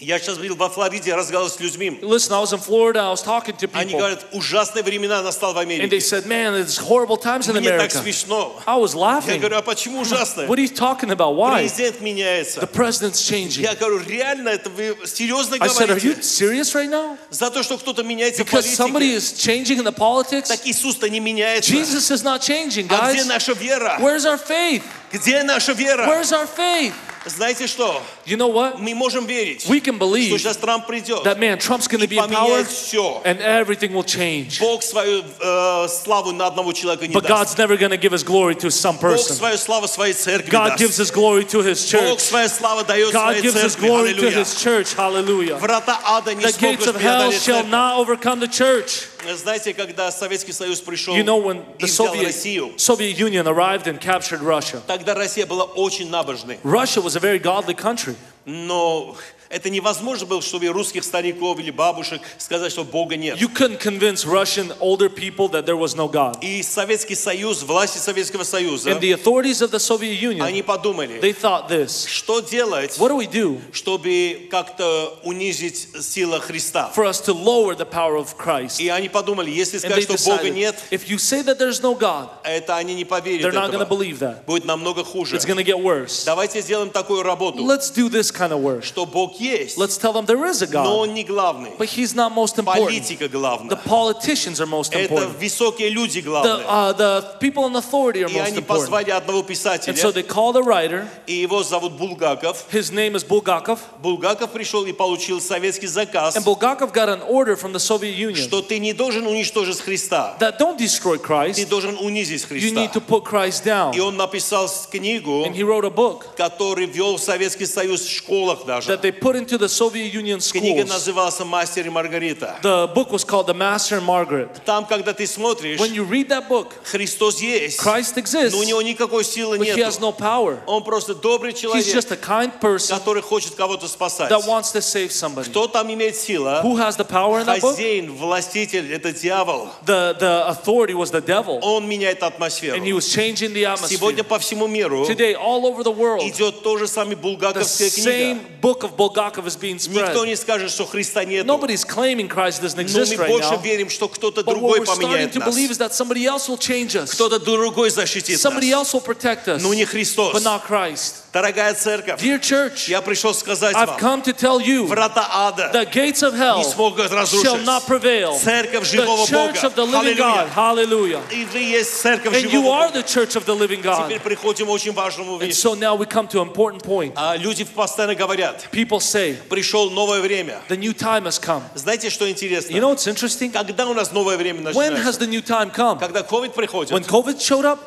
[0.00, 1.98] Я сейчас был во Флориде, разговаривал с людьми.
[2.02, 5.52] Listen, I was in Florida, I was talking to Они people, говорят, ужасные времена настал
[5.54, 5.98] в and they Америке.
[5.98, 8.00] said, Man, it's horrible times in Мне так America.
[8.04, 8.62] смешно.
[8.64, 9.40] I was Я laughing.
[9.40, 10.42] говорю, а почему ужасно?
[10.46, 11.34] What are you talking about?
[11.34, 11.62] Why?
[11.66, 12.60] Президент меняется.
[12.60, 13.62] The president's changing.
[13.62, 16.22] Я говорю, реально, это вы серьезно I said, Are you говорите?
[16.22, 17.18] serious right now?
[17.30, 19.16] За то, что кто-то меняется в Because somebody политике.
[19.16, 20.46] is changing in the politics?
[20.46, 21.72] Так Иисус-то не меняется.
[21.72, 23.26] Jesus is not changing, А где guys.
[23.26, 23.98] наша вера?
[23.98, 24.84] Where's our faith?
[25.12, 26.06] Где наша вера?
[26.06, 26.94] Where's our faith?
[27.28, 28.02] Знаете что?
[28.27, 28.79] You know what?
[28.79, 32.07] Мы можем верить, We can что believe сейчас Трамп придет that man, Trump's going и
[32.07, 33.21] to be in power поменяет все.
[33.25, 34.59] and everything will change.
[34.59, 37.55] Бог свою э, славу на одного человека не But даст.
[37.55, 39.35] God's never going to give his glory to some Бог person.
[39.35, 40.99] свою славу своей церкви God gives даст.
[40.99, 42.19] his glory to his Бог church.
[42.21, 43.87] свою славу дает God своей gives his церкви.
[43.87, 44.39] glory to Аллилуйя.
[44.39, 44.93] his church.
[44.93, 45.57] Hallelujah.
[45.57, 47.69] Врата ада не The gates смогут of hell преодолеть shall церковь.
[47.71, 49.07] not overcome the church.
[49.23, 53.47] Знаете, когда Советский Союз пришел You know, when и the взял Soviet, Россию, Soviet Union
[53.47, 56.59] arrived and captured Russia, тогда Россия была очень набожной.
[56.63, 58.15] Russia was a very godly country.
[58.48, 59.14] no
[59.50, 63.38] это невозможно было, чтобы русских стариков или бабушек сказать, что Бога нет.
[63.38, 66.38] You couldn't convince Russian older people that there was no God.
[66.42, 71.20] И Советский Союз, власти Советского Союза, And the authorities of the Soviet Union, они подумали,
[71.20, 76.90] they thought this что делать, what do we do чтобы как-то унизить силу Христа.
[76.94, 78.80] for us to lower the power of Christ?
[78.80, 81.94] И они подумали, если сказать, что Бога decided нет, if you say that there's no
[81.94, 83.86] God, это они не поверят they're not этого.
[83.86, 84.44] believe that.
[84.46, 85.36] Будет намного хуже.
[85.36, 86.24] It's to get worse.
[86.24, 88.84] Давайте сделаем такую работу, Let's do this kind of work.
[88.84, 91.71] что Бог есть, Let's tell them there is a но God, Он не главный.
[91.77, 92.87] but He's not most important.
[92.87, 93.75] Политика The главная.
[93.77, 95.37] politicians are most Это important.
[95.39, 96.65] высокие люди The, главные.
[96.67, 98.67] uh, the people in authority are И most они important.
[98.67, 101.07] позвали одного And so писателя, they called a writer.
[101.27, 102.65] и его зовут Булгаков.
[102.71, 103.79] His name is Bulgakov.
[104.01, 108.35] Булгаков пришел и получил советский заказ, And Bulgakov got an order from the Soviet Union
[108.47, 112.75] что ты не должен уничтожить Христа, that don't destroy ты Christ, должен унизить you Христа.
[112.79, 113.99] need to put Christ И down.
[113.99, 118.09] он написал с- книгу, And he wrote a book который вел в Советский Союз в
[118.09, 118.89] школах даже.
[118.91, 120.89] that they put put into the Soviet Union Книга schools.
[120.89, 122.57] называлась «Мастер и Маргарита».
[122.61, 124.49] The book was called The Master and Margaret.
[124.65, 128.63] Там, когда ты смотришь, When you read that book, Христос есть, Christ exists, но у
[128.63, 129.87] него никакой силы but he нет.
[129.87, 130.59] has no power.
[130.67, 134.29] Он просто добрый He's человек, just a kind person который хочет кого-то спасать.
[134.29, 135.49] that wants to save somebody.
[135.49, 136.61] Кто там имеет силу?
[136.63, 137.75] Who has the power in that book?
[137.75, 139.69] Хозяин, властитель, это дьявол.
[139.85, 142.75] The, the authority was the devil, Он меняет атмосферу.
[142.77, 144.27] and he was changing the Сегодня atmosphere.
[144.27, 148.09] по всему миру Today, all over the world, идет то же самое the булгаковская книга.
[148.09, 150.08] same book of Bulgakov Bulgakov is being spread.
[150.08, 151.24] Никто не скажет, что Христа.
[151.24, 153.26] Nobody's claiming Christ doesn't exist right now.
[153.26, 157.10] Но мы больше верим, что кто-то другой поменяет нас.
[157.10, 158.44] Кто-то другой защитит нас.
[158.44, 159.62] Somebody else will protect us.
[159.62, 160.34] Но не Христос.
[160.34, 161.24] But not Christ.
[161.33, 165.71] Дорогая церковь, Dear church, я пришел сказать I've вам, come to tell you врата ада
[165.73, 167.65] the gates of hell не смогут shall разрушить.
[167.65, 168.37] not prevail.
[168.39, 169.67] Церковь живого The church Бога.
[169.67, 170.47] of the living God.
[170.49, 170.53] Hallelujah.
[170.53, 171.21] Hallelujah.
[171.31, 172.99] И вы есть церковь And you живого are Бога.
[172.99, 174.23] the church of the living Теперь God.
[174.23, 175.59] приходим к очень важному And вещи.
[175.59, 177.13] so now we come to an important point.
[177.15, 180.59] А люди постоянно говорят, People say, пришел новое время.
[180.69, 181.63] the new time has come.
[181.75, 182.73] Знаете, что интересно?
[182.75, 183.51] You know what's interesting?
[183.51, 185.19] Когда у нас новое время When has начинается?
[185.21, 185.97] the new time come?
[185.99, 187.79] Когда COVID приходит, When COVID showed up,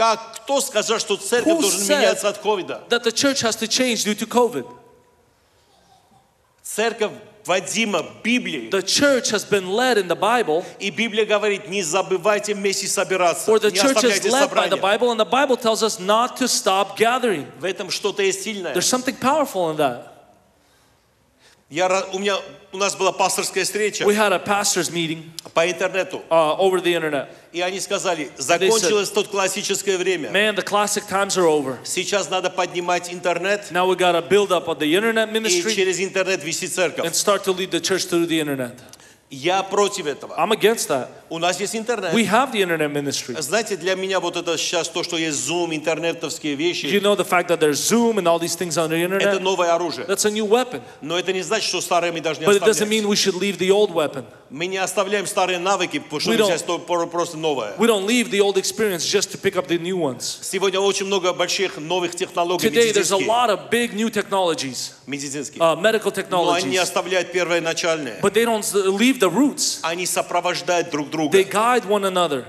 [0.00, 2.84] Как кто сказал, что церковь Who должна меняться от ковида?
[2.88, 4.64] that the church has to change due to COVID.
[6.62, 7.12] Церковь
[7.44, 8.70] Вадима Библии.
[8.70, 13.50] The church has been led in the Bible, И Библия говорит, не забывайте вместе собираться.
[13.50, 14.80] or the church is led by the собрания.
[14.80, 17.46] Bible, and the Bible tells us not to stop gathering.
[17.58, 18.72] В этом что-то есть сильное.
[18.72, 20.09] There's something powerful in that.
[21.70, 22.36] Я, у, меня,
[22.72, 26.20] у нас была пасторская встреча We had a pastor's meeting по интернету.
[26.28, 27.28] uh, over the internet.
[27.52, 30.30] И они сказали, закончилось тут классическое время.
[30.30, 31.78] Man, the classic times are over.
[31.84, 33.70] Сейчас надо поднимать интернет.
[33.70, 37.06] Now we got to build up on the internet И ministry через интернет вести церковь.
[37.06, 38.72] and start to lead the church through the internet.
[39.30, 40.34] Я против этого.
[40.36, 41.08] I'm against that.
[41.30, 42.12] У нас есть интернет.
[42.12, 43.40] We have the internet ministry.
[43.40, 47.24] Знаете, для меня вот это сейчас то, что есть Zoom, интернетовские вещи, You know the
[47.24, 49.40] fact that there's Zoom and all these things on the это internet?
[49.40, 50.06] новое оружие.
[50.06, 50.82] That's a new weapon.
[51.00, 53.04] Но это не значит, что старое мы должны But it doesn't оставлять.
[53.04, 54.24] mean we should leave the old weapon.
[54.50, 57.76] Мы не оставляем старые навыки, потому что сейчас то- про- просто новое.
[57.78, 60.38] We don't leave the old experience just to pick up the new ones.
[60.42, 65.60] Сегодня очень много больших новых технологий Today, there's a lot of big new technologies, медицинских.
[65.60, 68.18] uh, medical Но они technologies, оставляют первоначальные.
[68.20, 68.64] but they don't
[68.98, 69.78] leave the roots.
[69.82, 71.19] Они сопровождают друг друга.
[71.31, 72.45] They guide one another.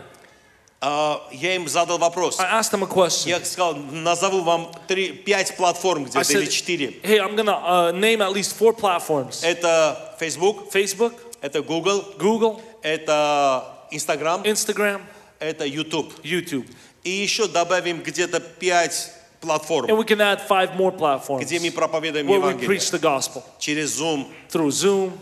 [0.81, 2.39] А, Я им задал вопрос.
[2.39, 3.29] I asked them a question.
[3.31, 6.91] Я сказал, назову вам три, пять платформ I где-то или said, четыре.
[7.03, 12.05] hey, I'm going to uh, name at least four platforms Это Facebook, Facebook, это Google,
[12.19, 15.01] Google, это Instagram, Instagram,
[15.39, 16.13] это YouTube.
[16.23, 16.67] YouTube.
[17.05, 21.71] И еще добавим где-то пять платформ, And we can add five more platforms где мы
[21.71, 22.67] проповедуем where we Евангелие.
[22.69, 24.27] preach the gospel Через Zoom.
[24.51, 25.13] through Zoom.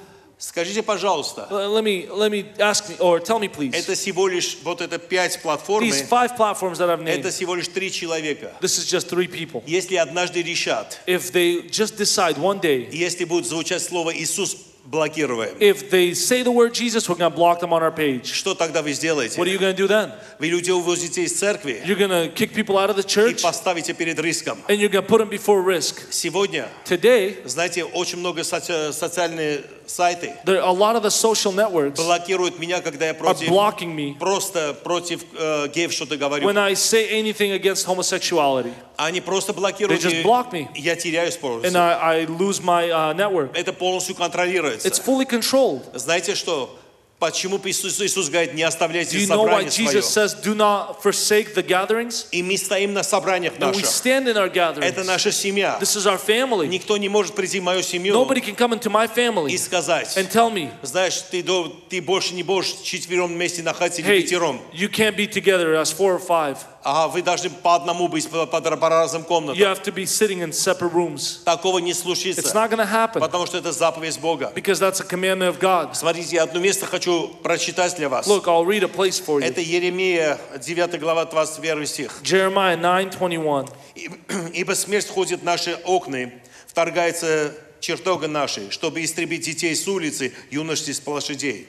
[0.41, 3.73] Скажите, пожалуйста, Uh, Let me, let me ask me, or tell me please.
[3.73, 7.55] это всего лишь, вот это пять платформ, These five platforms that I've это named, всего
[7.55, 8.53] лишь три человека.
[8.61, 9.61] this is just three people.
[9.67, 15.57] Если однажды решат, If they just decide one day, если будет звучать слово Иисус, блокируем.
[15.59, 18.31] if they say the word Jesus, we're going to block them on our page.
[18.33, 19.37] Что тогда вы сделаете?
[19.37, 20.13] What are you going to do then?
[20.39, 23.41] Вы людей увозите из церкви You're going to kick people out of the и church
[23.41, 24.57] поставите перед риском.
[24.69, 26.01] and you're going to put them before risk.
[26.11, 31.96] Сегодня, Today, знаете, очень много соци- социальные сайты there, a lot of the social networks
[31.96, 36.46] блокируют меня, когда я are против, blocking me просто против э, геев что-то говорю.
[36.46, 38.72] when I say anything against homosexuality.
[38.96, 40.00] Они просто блокируют.
[40.00, 40.68] They just и block me.
[40.74, 41.66] Я теряю скорость.
[41.66, 43.50] And I, I lose my uh, network.
[43.54, 44.88] Это полностью контролируется.
[44.88, 45.82] It's fully controlled.
[45.94, 46.78] Знаете что?
[47.19, 49.87] Почему Иисус, Иисус говорит, не Do оставляйте you know why собрание свое?
[49.91, 52.27] Jesus says, do not forsake the gatherings?
[52.31, 53.85] И мы стоим на собраниях And we наших.
[53.87, 55.05] stand in our Это gatherings.
[55.05, 55.77] наша семья.
[55.81, 56.67] This is our family.
[56.67, 60.15] Никто не может прийти в мою семью Nobody can come into my и family сказать,
[60.15, 64.21] and tell me, знаешь, ты, до- ты больше не будешь четвером вместе находиться или hey,
[64.21, 64.61] пятером.
[64.73, 66.57] you can't be together as four or five.
[66.81, 69.57] Ага, вы должны по одному быть по, по, по разным You комнатам.
[69.61, 71.43] have to be sitting in separate rooms.
[71.43, 74.51] Такого не It's случится, not going to happen потому что это заповедь Бога.
[74.55, 75.93] because that's a commandment of God.
[75.95, 78.27] Смотрите, я одно место хочу прочитать для вас.
[78.27, 79.45] Look, I'll read a place for you.
[79.45, 82.21] Это Еремия, 9 глава, 21 стих.
[82.23, 83.69] Jeremiah 9:21.
[83.95, 84.17] «Ибо-
[84.53, 86.31] «Ибо смерть ходит в наши окна,
[86.67, 91.67] вторгается чертога нашей, чтобы истребить детей с улицы, юношей с площадей».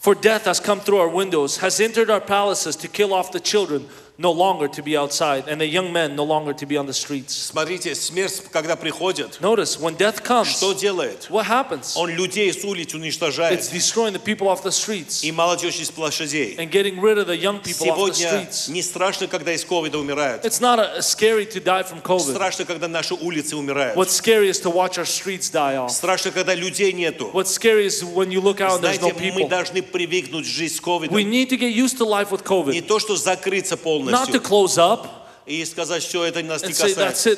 [0.00, 3.38] For death has come through our windows, has entered our palaces to kill off the
[3.38, 3.86] children,
[4.19, 6.93] no longer to be outside, and the young men no longer to be on the
[6.93, 7.33] streets.
[7.35, 11.27] Смотрите, смерть, когда приходит, Notice, when death comes, что делает?
[11.29, 11.97] what happens?
[11.97, 15.91] Он людей с улиц It's уничтожает, destroying the people off the streets и молодежь из
[15.91, 16.55] площадей.
[16.57, 18.69] and getting rid of the young people off the Сегодня streets.
[18.71, 20.45] не страшно, когда из ковида умирают.
[20.45, 22.35] It's not uh scary to die from COVID.
[22.35, 23.97] Страшно, когда наши улицы умирают.
[23.97, 25.89] What's scary is to watch our streets die off.
[25.91, 27.31] Страшно, когда людей нету.
[27.33, 29.49] What's scary is when you look out and there's Знаете, no мы people.
[29.49, 31.17] должны привыкнуть жить с We ковидом.
[31.17, 32.87] need to get used to life with Не COVID.
[32.87, 33.75] то, что закрыться
[34.10, 35.19] not to close up.
[35.46, 37.36] И сказать, что это нас не касается.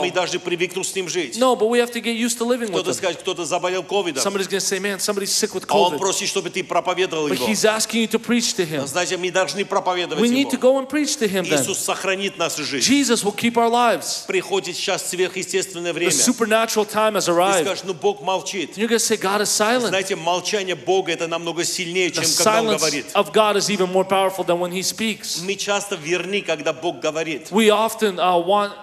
[0.00, 1.36] Мы должны привыкнуть с ним жить.
[1.38, 2.94] No, but we have to get used to living with Кто-то him.
[2.94, 5.98] скажет, кто-то заболел ковидом, Somebody's going to say, man, somebody's sick with а он COVID.
[5.98, 7.46] просит, чтобы ты проповедовал But его.
[7.46, 8.86] he's asking you to preach to him.
[8.86, 10.72] Знаете, мы должны проповедовать We need to его.
[10.74, 11.60] go and preach to him then.
[11.62, 12.86] Иисус сохранит нашу жизнь.
[12.86, 14.24] Jesus will keep our lives.
[14.26, 16.12] Приходит сейчас сверхъестественное The время.
[16.12, 17.64] supernatural time has Ты arrived.
[17.64, 18.70] скажешь, ну Бог молчит.
[18.70, 19.88] And you're going to say, God is silent.
[19.88, 23.06] Знаете, молчание Бога это намного сильнее, The чем когда Он говорит.
[23.14, 25.40] of God is even more powerful than when he speaks.
[25.42, 27.49] Мы часто верны, когда Бог говорит.
[27.51, 28.73] We often uh, want,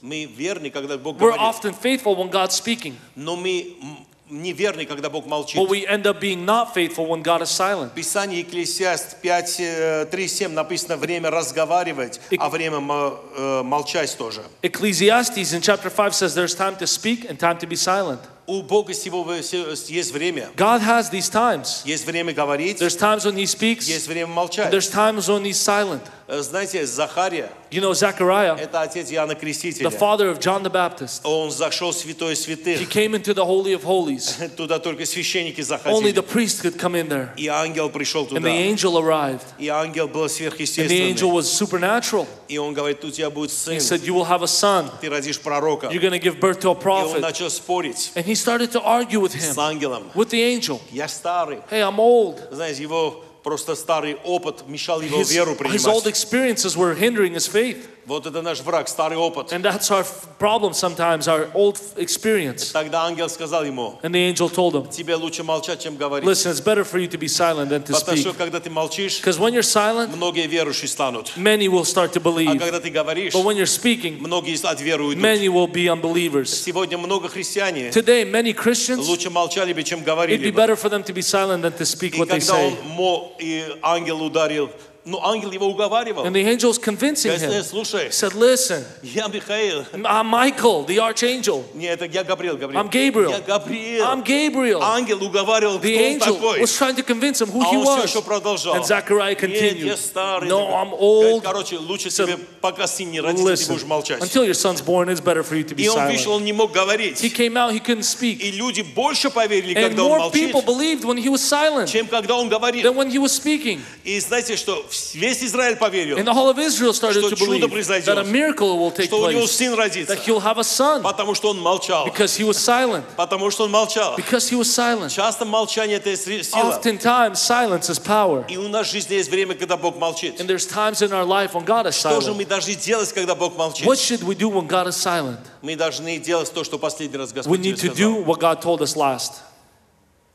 [0.00, 1.40] Мы верны, когда Бог we're говорит.
[1.40, 5.56] often faithful when God's speaking, Но мы м, неверны, когда Бог молчит.
[5.56, 7.90] but we end up being not faithful when God is silent.
[7.92, 13.62] В Писании Екклесиаст 5, э, 3, 7 написано время разговаривать, Ик- а время мо- э,
[13.64, 14.42] молчать тоже.
[14.62, 18.20] Ecclesiastes in chapter 5 says there's time to speak and time to be silent.
[18.46, 20.48] У Бога всего есть время.
[20.56, 21.82] God has these times.
[21.84, 24.70] Есть время говорить, There's times when he speaks, есть время молчать.
[24.70, 26.00] there's times when he's silent.
[26.33, 29.89] Э, Знаете, Захария, You know, Zechariah, это отец Иоанна the Крестителя.
[29.91, 32.89] father of John the Baptist, Он зашел в святое he святых.
[32.89, 34.37] came into the Holy of Holies.
[34.55, 36.11] Туда только священники Only заходили.
[36.13, 37.29] the priest could come in there.
[37.37, 38.49] И ангел пришел And the туда.
[38.49, 39.43] angel arrived.
[39.59, 41.31] И ангел был And the angel сверхъестественный.
[41.31, 42.25] was supernatural.
[42.47, 44.89] И он говорит, у тебя будет He сын, said, You will have a son.
[45.01, 45.87] ты родишь пророка.
[45.89, 47.19] You're going to give birth to a И он prophet.
[47.21, 50.09] начал спорить And he started to argue with him, с ангелом.
[50.15, 50.79] with the angel.
[50.91, 51.59] Я старый.
[51.69, 52.39] Hey, I'm old.
[52.51, 56.06] Знаете, его просто старый опыт мешал его His, веру his old принимать.
[56.06, 57.88] experiences were hindering his faith.
[58.06, 59.52] Вот это наш враг, старый опыт.
[59.52, 62.72] And that's our f- problem sometimes, our old f- experience.
[62.72, 66.24] Тогда ангел сказал ему, And the angel told him, тебе лучше молчать, чем говорить.
[66.26, 68.20] Listen, it's better for you to be silent than to Потому speak.
[68.20, 71.32] что когда ты молчишь, Because when you're silent, многие верующие станут.
[71.36, 72.58] many will start to А believe.
[72.58, 75.22] когда ты говоришь, But when you're speaking, многие от веры уйдут.
[75.22, 76.46] many will be unbelievers.
[76.48, 80.56] Сегодня много христиане Today, many Christians, лучше молчали бы, чем it'd говорили be бы.
[80.56, 82.76] better for them to be silent than to speak И what they когда он say.
[82.96, 84.70] мо, и ангел ударил,
[85.04, 86.26] ну ангел его уговаривал.
[86.26, 87.64] And the angel's convincing Говорит, «Э, him.
[87.64, 89.86] слушай, He said, Listen, я Михаил.
[90.04, 91.64] I'm Michael, the archangel.
[91.72, 92.78] Не, это я Габриэл, Габриэл.
[92.78, 93.30] I'm Gabriel.
[93.30, 94.04] Я Габриэл.
[94.04, 94.82] I'm Gabriel.
[94.82, 96.60] Ангел уговаривал, The кто он angel такой.
[96.60, 98.04] was trying to convince him who А he он все was.
[98.10, 98.74] еще продолжал.
[98.74, 99.96] And Zechariah Нет, я continued.
[99.96, 100.48] старый.
[100.50, 100.74] No, такой.
[100.74, 101.42] I'm Говорит, old.
[101.42, 104.20] короче, лучше said, тебе, пока сын не родится, ты Listen, будешь молчать.
[104.20, 106.36] until your son's born, it's better for you to be И он вышел, silent.
[106.36, 107.34] он не мог He говорить.
[107.34, 108.40] came out, he couldn't speak.
[108.42, 111.86] И люди больше поверили, And когда он more молчит, people believed when he was silent
[111.88, 112.84] чем когда он говорит.
[112.84, 113.80] than when he was speaking.
[114.04, 117.66] И знаете, что весь Израиль поверил, And the whole of Israel started Что to чудо
[117.66, 118.06] believe произойдет.
[118.06, 120.14] that a miracle will take что у него place, сын родится.
[120.14, 122.06] that he'll have a son Потому что он молчал.
[122.06, 123.04] because he was silent.
[123.16, 124.16] Потому что он молчал.
[124.16, 125.10] Because he was silent.
[125.12, 126.78] Часто молчание это сри- сила.
[126.78, 128.44] Oftentimes, silence is power.
[128.48, 130.40] И у нас в жизни есть время, когда Бог молчит.
[130.40, 132.36] And there's times in our life when God is Что же silent.
[132.36, 133.86] мы должны делать, когда Бог молчит?
[133.86, 135.38] What should we do when God is silent?
[135.62, 138.24] Мы должны делать то, что последний раз We Господь тебе need to do сказал.
[138.24, 139.32] what God told us last.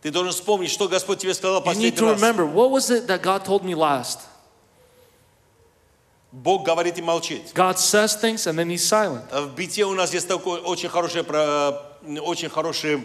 [0.01, 2.19] Ты должен вспомнить, что Господь тебе сказал You need последний to раз.
[2.21, 4.19] remember what was it that God told me last?
[6.30, 7.52] Бог говорит и молчит.
[7.54, 9.22] God says things and then he's silent.
[9.32, 11.22] В Бите у нас есть такой очень хороший,
[12.20, 13.02] очень хороший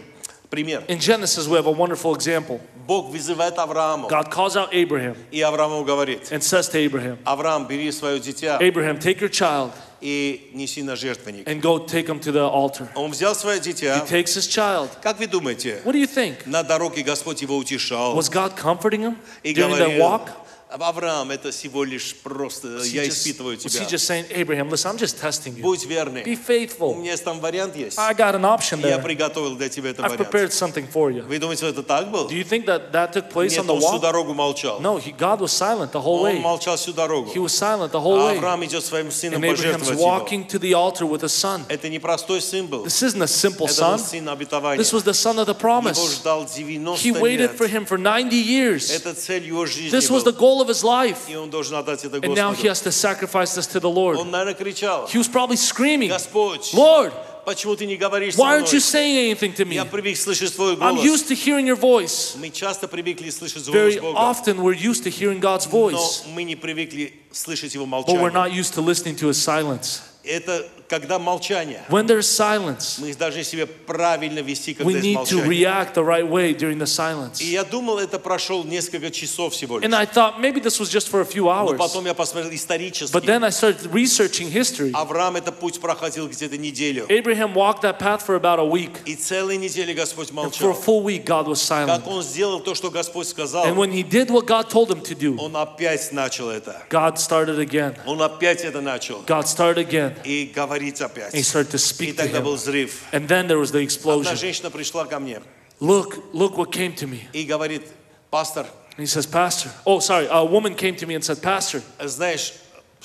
[0.50, 0.84] пример.
[0.88, 2.60] In Genesis, we have a wonderful example.
[2.86, 4.08] Бог вызывает Авраама.
[4.10, 8.20] God calls out Abraham И Авраам ему говорит, and says to Abraham, Авраам, бери свое
[8.20, 9.70] дитя Abraham, take your child
[10.02, 11.48] и неси на жертвенник.
[11.48, 12.86] and go take him to the altar.
[12.94, 14.04] Он взял свое He дитя.
[14.06, 14.90] takes his child.
[15.02, 16.46] Как вы думаете, What do you think?
[16.46, 20.28] на дороге Господь его утешал Was God comforting him during the walk?
[20.73, 23.85] Авраам, это всего лишь просто, Was he я just, испытываю was he тебя.
[23.87, 25.63] just saying, Abraham, listen, I'm just testing you.
[25.63, 26.21] Будь Be верный.
[26.21, 26.95] У faithful.
[26.95, 27.97] меня есть там вариант есть.
[27.97, 29.01] I got an option Я there.
[29.01, 30.29] приготовил для тебя этот I've вариант.
[30.31, 31.23] prepared something for you.
[31.23, 32.27] Вы думаете, это так был?
[32.29, 34.01] Do you think that that took place Нет, on the он всю walk?
[34.01, 34.79] дорогу молчал.
[34.79, 36.39] No, he, God was silent the whole Он way.
[36.39, 37.31] молчал всю дорогу.
[37.33, 38.37] He was silent the whole А way.
[38.37, 40.07] Авраам идет своим сыном And Abraham's пожертвовать его.
[40.07, 41.65] walking to the altar with a son.
[41.67, 42.85] Это не простой сын был.
[42.85, 43.99] This isn't a simple Это был son.
[43.99, 44.79] сын обетования.
[44.79, 45.97] This was the son of the Его promise.
[46.19, 47.57] ждал 90 He waited лет.
[47.57, 48.91] for him for 90 years.
[48.91, 50.39] Это цель его жизни This was the был.
[50.39, 51.29] goal of his life.
[51.29, 52.69] И он должен отдать это And now he Господу.
[52.69, 54.17] has to sacrifice this to the Lord.
[54.17, 57.11] Он, наверное, кричал, He was probably screaming, Господь, Lord,
[57.45, 58.81] почему ты не говоришь why со aren't you мной?
[58.81, 59.75] saying anything to me?
[59.75, 61.03] Я привык слышать твой I'm голос.
[61.03, 62.35] used to hearing your voice.
[62.37, 66.23] Мы часто привыкли слышать Very голос Бога, often we're used to hearing God's но voice,
[66.33, 68.31] мы не привыкли слышать Его but we're молчание.
[68.31, 70.01] not used to listening to his silence.
[70.23, 71.82] Это Когда молчание.
[71.88, 75.48] When there's silence, Мы должны себя правильно вести, we когда есть need to молчание.
[75.48, 77.40] react the right way during the silence.
[77.40, 79.88] И я думал, это прошел несколько часов всего лишь.
[79.88, 81.78] And I thought maybe this was just for a few Но hours.
[81.78, 83.26] потом я посмотрел But исторически.
[83.26, 84.92] then I started researching history.
[84.92, 87.06] Авраам этот путь проходил где-то неделю.
[87.08, 88.92] Abraham walked that path for about a week.
[89.06, 90.74] И целые недели Господь And for a молчал.
[90.74, 91.88] full week, God was silent.
[92.02, 95.00] Как он сделал то, что Господь сказал, And when he did what God told him
[95.02, 96.82] to do, он опять начал это.
[96.90, 97.96] God started again.
[98.06, 99.22] Он опять это начал.
[99.26, 100.14] God started again.
[100.24, 101.33] И говорить опять.
[101.33, 102.57] And he started to И speak to тогда был him.
[102.57, 103.03] взрыв.
[103.11, 104.35] And then there was the Одна explosion.
[104.35, 105.41] женщина пришла ко мне
[105.79, 107.27] Look, look what came to me.
[107.33, 107.83] и говорит,
[108.29, 108.65] пастор,
[108.97, 109.71] And he says, Pastor.
[109.85, 110.27] Oh, sorry.
[110.29, 112.51] A woman came to me and said, Pastor, знаешь,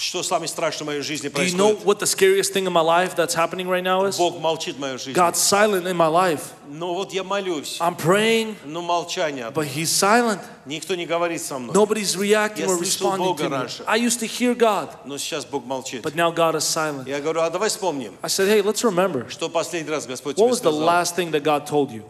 [0.01, 1.85] Что самое страшное в моей жизни Do you know происходит?
[1.85, 4.17] what the scariest thing in my life that's happening right now is?
[4.17, 5.11] Бог молчит в моей жизни.
[5.13, 6.53] God's silent in my life.
[6.69, 9.51] Ну вот я молюсь, I'm praying, но молчание.
[9.53, 10.39] but He's silent.
[10.65, 11.75] Никто не говорит со мной.
[11.75, 13.57] Nobody's reacting Я or слышал responding Бога to me.
[13.57, 13.83] раньше.
[13.87, 16.01] I used to hear God, Но сейчас Бог молчит.
[16.01, 17.05] but now God is silent.
[17.05, 19.29] Я говорю, а давай вспомним, I said, hey, let's remember.
[19.29, 20.79] что последний раз Господь What тебе was the сказал.
[20.81, 22.03] last thing that God told you?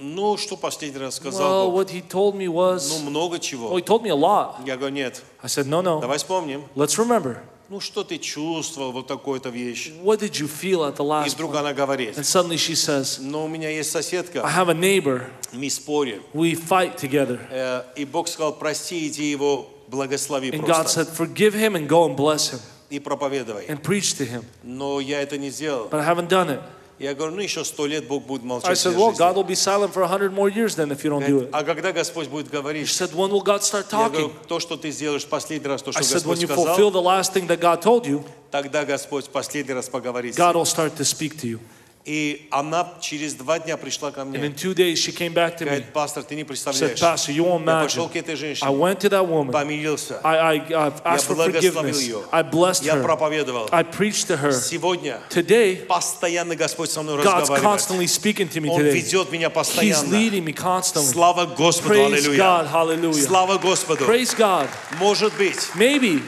[0.00, 1.80] Ну, что последний раз Well, сказал Бог?
[1.86, 3.76] what He told me Ну, was, много oh, чего.
[3.78, 4.64] He told me a lot.
[4.64, 6.62] Я говорю, нет, I said, no, no, давай вспомним.
[6.76, 7.38] let's remember.
[7.68, 9.90] Ну, что ты чувствовал, вот такую-то вещь.
[10.02, 11.58] What did you feel at the И last вдруг point?
[11.58, 15.24] она говорит, And suddenly she says, но у меня есть I соседка, have a neighbor.
[15.52, 16.22] мы спорим.
[16.32, 17.40] We fight together.
[17.50, 21.88] Э, И Бог сказал, прости, иди его благослови And God просто said, forgive him and
[21.88, 23.66] go and bless him и проповедуй.
[23.68, 24.44] and preach to him.
[24.62, 25.88] Но я это не сделал.
[25.90, 26.60] But I haven't done it.
[26.98, 29.12] Я говорю, ну еще сто лет Бог будет I молчать в said, well.
[29.12, 31.50] God will be silent for a hundred more years then if you don't do it.
[31.52, 34.46] А когда Господь будет She говорить, said, when will God start я говорю, talking?
[34.48, 36.92] то, что ты сделаешь последний раз, то, I что said, when Господь you fulfill сказал,
[36.92, 40.36] the last thing that God told you, тогда Господь последний раз поговорит.
[40.36, 41.60] God will start to speak to you.
[42.07, 44.39] И она через два дня пришла ко And мне.
[44.49, 45.69] in two days, she came back to me.
[45.69, 46.99] Говорит, пастор, ты не She said, представляешь.
[46.99, 48.11] Pastor, you won't Я пошел imagine.
[48.11, 49.53] к этой I женщине, went to that woman.
[49.53, 50.19] помирился.
[50.21, 52.01] I, I uh, asked for благословил forgiveness.
[52.01, 52.21] ее.
[52.33, 53.03] I blessed Я her.
[53.03, 53.69] проповедовал.
[53.71, 54.51] I preached to her.
[54.51, 57.63] Сегодня Today, постоянно Господь со мной God's разговаривает.
[57.63, 58.91] constantly speaking to me Он today.
[58.91, 60.11] ведет меня He's постоянно.
[60.13, 61.09] leading me constantly.
[61.09, 62.65] Слава Господу, Praise God.
[62.65, 62.67] аллилуйя.
[62.69, 63.23] Hallelujah.
[63.25, 64.03] Слава Господу.
[64.05, 64.67] Praise God.
[64.99, 66.21] Может быть, Maybe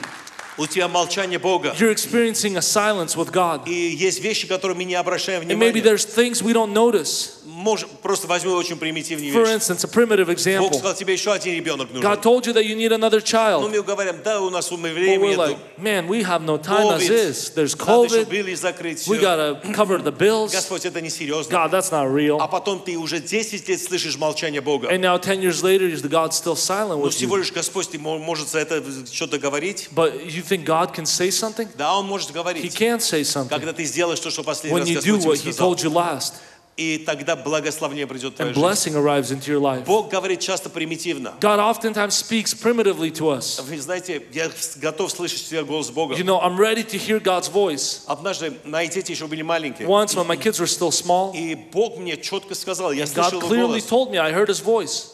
[0.60, 1.76] у тебя молчание Бога.
[1.78, 3.68] you're experiencing a silence with God.
[3.68, 5.82] И есть вещи, которые мы не обращаем And maybe внимания.
[5.82, 7.32] there's things we don't notice.
[7.46, 9.56] Может, просто возьму очень примитивную For вещь.
[9.56, 10.74] instance, a primitive Бог example.
[10.74, 12.04] сказал, тебе еще один ребенок нужен.
[12.10, 13.70] God told you that you need another Ну, child.
[13.70, 15.41] мы говорим, да, у нас But времени we're нету.
[15.41, 17.12] like, man, we have no time as COVID.
[17.12, 17.52] is.
[17.56, 18.30] There's Надо еще COVID.
[18.30, 19.22] били закрыть We все.
[19.26, 20.52] gotta cover the bills.
[20.52, 21.52] Господь, это не серьезно.
[21.52, 22.38] God, that's not А real.
[22.50, 24.89] потом ты уже 10 лет слышишь молчание Бога.
[24.91, 27.39] And now 10 years later, is God still silent Но with всего you?
[27.39, 29.89] лишь Господь ты мо- может за это что-то говорить.
[29.96, 31.68] But you think God can say something?
[31.78, 32.76] Да, Он может He говорить.
[32.78, 35.41] can say something Когда ты сделаешь то, что последний when раз you do Господь what
[35.41, 35.74] тебе He сказал.
[35.74, 36.34] told you last.
[36.78, 38.62] И тогда благословение придет в твою And жизнь.
[38.65, 39.86] blessing arrives into your life.
[39.86, 41.34] Бог говорит часто примитивно.
[41.39, 43.62] God oftentimes speaks primitively to us.
[43.63, 46.15] Вы знаете, я готов слышать всегда голос Бога.
[46.15, 48.02] You know, I'm ready to hear God's voice.
[48.08, 49.88] Однажды мои дети еще были маленькие.
[49.88, 53.39] Once, when my kids were still small, И Бог мне четко сказал, я God слышал
[53.39, 55.12] его clearly голос, told me, I heard His voice.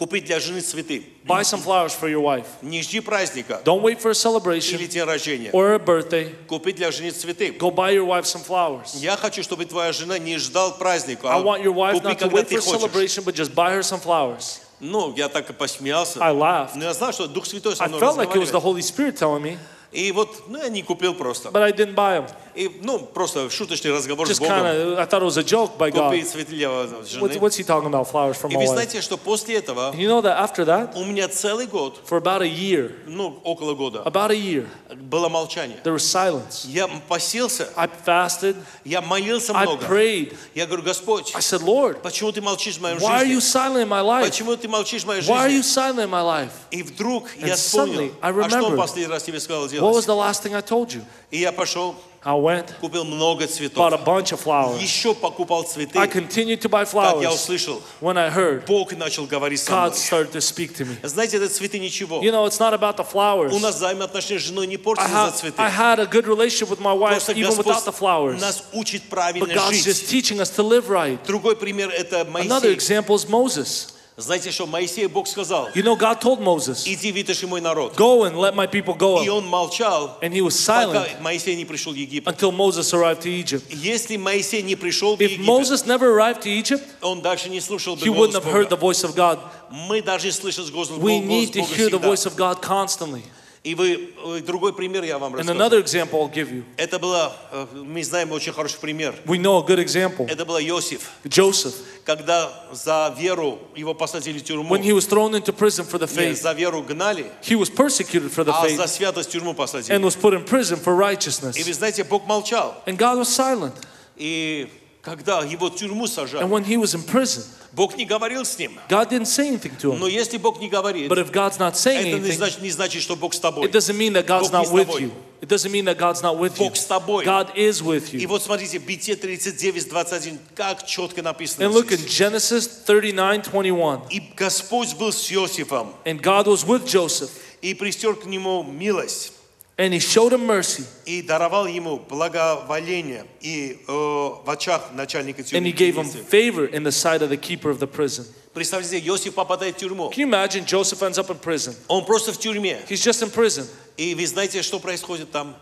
[0.00, 1.04] Купить для жены цветы.
[1.26, 2.46] Buy some flowers for your wife.
[2.62, 5.50] Не жди праздника Don't wait for a или celebration день рождения.
[5.52, 6.34] or a birthday.
[6.46, 7.50] Купить для жены цветы.
[7.58, 8.96] Go buy your wife some flowers.
[8.96, 12.18] Я хочу, чтобы твоя жена не ждал праздника, I а want your wife купи, not
[12.18, 14.60] to wait for a celebration, but just buy her some flowers.
[14.80, 16.18] Ну, я так и посмеялся.
[16.22, 16.70] I laughed.
[16.76, 18.60] Но я знал, что Дух Святой со I мной felt like it was the.
[18.60, 19.58] Holy Spirit telling me,
[19.92, 21.48] И вот, ну, я не купил просто.
[21.50, 22.30] but I didn't buy them.
[22.54, 24.94] И, ну, просто шуточный разговор с Just kind Богом.
[24.94, 26.10] of, I thought it was a joke by God.
[26.10, 27.38] Купить цветы для жены.
[27.40, 30.38] what's he talking about, flowers for И вы знаете, что после этого You know that
[30.38, 34.34] after that, у меня целый год, for about a year, ну, около года, about a
[34.34, 35.78] year, было молчание.
[35.82, 36.64] there was silence.
[36.66, 39.86] Я постился, I fasted, я молился I много.
[39.86, 40.36] prayed.
[40.54, 43.60] Я говорю, Господь, I said, Lord, почему ты молчишь в моей why are you жизни?
[43.60, 44.24] silent in my life?
[44.24, 45.82] Почему ты молчишь в моей Why are you жизни?
[45.82, 46.50] silent in my life?
[46.70, 50.05] И вдруг я вспомнил, suddenly I а что он последний раз тебе сказал What was
[50.05, 50.05] делать?
[50.05, 51.01] the last thing I told you?
[51.31, 54.03] И я пошел, I went, купил много bought a цветов.
[54.03, 54.81] bunch of flowers.
[54.81, 55.99] Еще покупал цветы.
[55.99, 57.35] I continued to buy Как я flowers.
[57.35, 59.99] услышал, When I heard, Бог начал говорить со God мной.
[59.99, 60.95] started to speak to me.
[61.07, 62.21] Знаете, это цветы ничего.
[62.23, 63.51] You know, it's not about the flowers.
[63.53, 65.61] У нас взаимоотношения с женой не I, портятся ha- за цветы.
[65.61, 68.41] I had a good relationship with my wife Просто even without the Господь flowers.
[68.41, 70.09] нас учит But правильно God's just жить.
[70.09, 71.19] teaching us to live right.
[71.27, 72.73] Другой пример это Another Моисей.
[72.73, 73.91] example is Moses.
[74.19, 77.95] Знаете, что Моисею Бог сказал, You know, God told Moses, иди вытащи мой народ.
[77.97, 79.29] Go and let my people И go.
[79.37, 82.27] он молчал, And he was пока silent Моисей не пришел в Египет.
[82.33, 83.63] until Moses arrived to Egypt.
[83.71, 87.59] Если Моисей не пришел в If Египет, Moses never arrived to Egypt, он дальше не
[87.59, 88.93] слушал бы he голос wouldn't have heard the Бога.
[88.93, 89.39] voice of God.
[89.69, 92.07] Мы должны слышать голос We голос need to Бога hear the всегда.
[92.07, 93.23] voice of God constantly.
[93.62, 95.58] И вы, э, другой пример я вам And расскажу.
[95.60, 96.64] another example I'll give you.
[96.78, 99.14] Это было, э, мы знаем очень хороший пример.
[99.26, 100.26] We know a good example.
[100.30, 101.74] Это был Иосиф, Joseph,
[102.06, 104.74] когда за веру его посадили в тюрьму.
[104.74, 107.68] when he was thrown into prison for the Нет, faith, за веру гнали, he was
[107.68, 109.94] persecuted for the а за faith святость в тюрьму посадили.
[109.94, 111.72] and was put in prison for И вы righteousness.
[111.74, 112.82] знаете, Бог молчал.
[112.86, 113.74] And God was silent.
[114.16, 114.70] И
[115.02, 116.44] Когда его тюрьму сажали.
[116.44, 118.78] And when he was in prison, Бог не говорил с ним.
[118.88, 119.98] God didn't say anything to him.
[119.98, 123.02] Но если Бог не говорит, But if God's not saying это anything, значит, не значит,
[123.02, 123.66] что Бог с тобой.
[123.66, 125.12] It doesn't mean that God's Бог not with you.
[125.40, 126.76] It doesn't mean that God's not with Бог you.
[126.76, 127.24] с тобой.
[127.24, 128.20] God is with you.
[128.20, 134.02] И вот смотрите, Бытие 39, 21, как четко написано And look in Genesis 39, 21.
[134.10, 135.94] И Господь был с Иосифом.
[136.04, 137.30] And God was with Joseph.
[137.62, 139.32] И пристер к нему милость.
[139.79, 145.65] and he showed him mercy, и даровал ему благоволение и э, в очах начальника and
[145.65, 145.77] he тюрьмы.
[145.77, 148.25] gave him favor in the sight of the keeper of the prison.
[148.53, 150.09] Представьте себе, Иосиф попадает в тюрьму.
[150.11, 151.75] Can you imagine Joseph ends up in prison?
[151.89, 152.79] Он просто в тюрьме.
[152.87, 153.67] He's just in prison.
[153.97, 155.55] И вы знаете, что происходит там?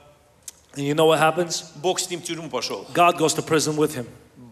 [0.76, 1.64] And you know what happens?
[1.76, 2.86] Бог с ним в тюрьму пошел.
[2.94, 4.06] God goes to prison with him.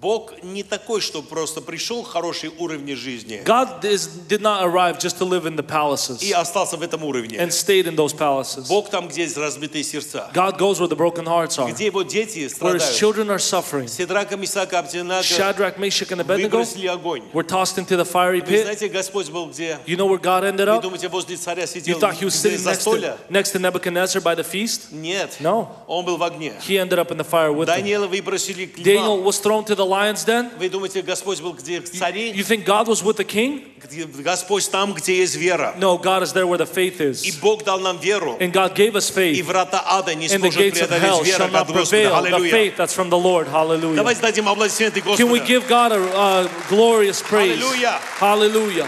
[0.07, 5.19] Бог не такой, что просто пришел хороший уровень жизни God is, did not arrive just
[5.19, 7.37] to live in the palaces и остался в этом уровне.
[7.39, 8.69] and stayed in those palaces.
[8.69, 12.05] Бог там, где есть разбитые сердца, God goes where the broken hearts are, где его
[12.05, 12.95] дети where his страдают.
[12.95, 13.89] children are suffering.
[13.89, 17.25] Седрака, Мисака, Абдинака Shadrach, Meshach, and Abednego выбросили огонь.
[17.33, 18.63] were tossed into the fiery Вы pit.
[18.63, 19.81] знаете, Господь был где?
[19.87, 20.83] You know where God ended Вы up?
[20.83, 24.37] думаете, возле царя You сидел thought he was sitting next to, next to Nebuchadnezzar by
[24.37, 24.93] the feast?
[24.93, 25.39] Нет.
[25.41, 25.67] No.
[25.89, 26.53] Он был в огне.
[26.65, 27.83] He ended up in the fire with them.
[27.83, 30.50] Даниила выбросили к Daniel was thrown to the lion's den.
[30.60, 31.80] Вы думаете, Господь был где?
[31.82, 32.32] В царе?
[32.34, 33.64] You think God was with the king?
[33.84, 35.74] Где- Господь там, где есть вера.
[35.78, 37.40] No, God is there where the faith И is.
[37.42, 38.38] Бог дал нам веру.
[38.40, 39.46] And God gave us И faith.
[39.46, 41.98] врата ада не And the сможет gates of hell преодолеть shall вера not от Господа.
[41.98, 42.10] prevail.
[42.12, 42.52] The Аллилуйя.
[42.52, 43.48] faith that's from the Lord.
[43.48, 43.96] Hallelujah.
[43.96, 45.46] Давайте дадим аплодисменты Can we Господу.
[45.48, 47.60] give God a uh, glorious praise?
[47.60, 48.00] Hallelujah.
[48.20, 48.88] Hallelujah.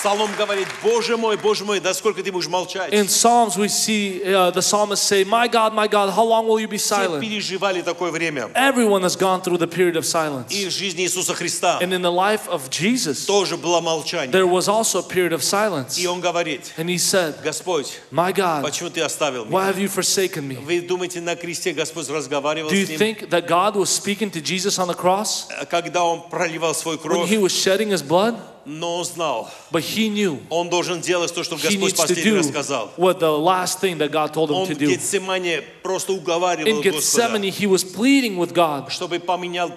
[0.00, 2.92] Псалом говорит, Боже мой, Боже мой, да сколько ты будешь молчать?
[2.92, 6.60] In Psalms, we see uh, the psalmist say, My God, my God, how long will
[6.60, 7.20] you be Все silent?
[7.20, 8.50] переживали такое время.
[8.54, 10.52] Everyone has gone through the period of silence.
[10.52, 14.30] И в жизни Иисуса Христа And in the life of Jesus, тоже было молчание.
[14.30, 15.98] there was also a period of silence.
[15.98, 19.72] И Он говорит, And he said, Господь, My God, почему ты оставил why меня?
[19.72, 20.56] have you forsaken me?
[20.62, 22.98] Вы думаете, на кресте Господь разговаривал Do you с ним?
[22.98, 27.02] think that God was speaking to Jesus on the cross Когда Он проливал свой when
[27.02, 28.36] кровь, he was shedding his blood?
[28.64, 31.96] но Он знал, But he knew Он должен делать то, что he Господь needs to
[31.96, 32.92] последний do раз сказал.
[32.96, 34.86] what the last thing that God told him Он to в do.
[34.88, 39.70] Гетсимане просто In уговаривал Gethsemane, Господа, he was pleading with God чтобы поменял,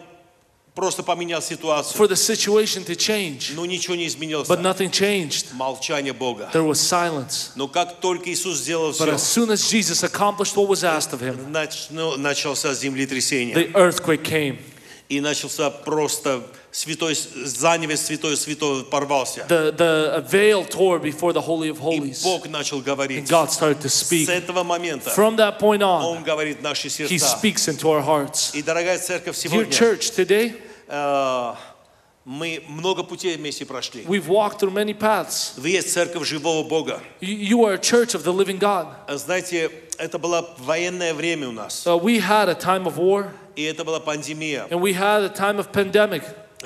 [0.76, 1.98] просто поменял ситуацию.
[1.98, 3.52] for the situation to change.
[3.56, 4.48] Но ничего не изменилось.
[4.48, 5.54] But nothing changed.
[5.54, 6.50] Молчание Бога.
[6.54, 7.52] There was silence.
[7.56, 11.12] Но как только Иисус сделал But все, as soon as Jesus accomplished what was asked
[11.14, 13.54] of him, начно- начался землетрясение.
[13.54, 14.58] the earthquake came.
[15.11, 16.43] И начался просто
[16.73, 19.45] святой, занавес святой святого порвался.
[19.49, 22.23] The, the veil tore before the Holy of И Holies.
[22.23, 23.29] Бог начал And говорить.
[23.29, 24.29] God started to С speak.
[24.31, 27.37] этого момента From that point on, Он говорит наши He сердца.
[27.39, 28.55] speaks into our hearts.
[28.55, 30.57] И, дорогая церковь, Dear сегодня church, today,
[30.89, 31.55] э,
[32.25, 34.05] мы много путей вместе прошли.
[34.07, 35.53] we've walked through many paths.
[35.59, 37.01] Вы есть церковь живого Бога.
[37.21, 38.87] You, you are a church of the living God.
[39.09, 41.87] Знаете, это было военное время у нас.
[41.87, 44.68] Uh, we had a time of war И это была пандемия.
[44.70, 46.24] and we had a time of pandemic.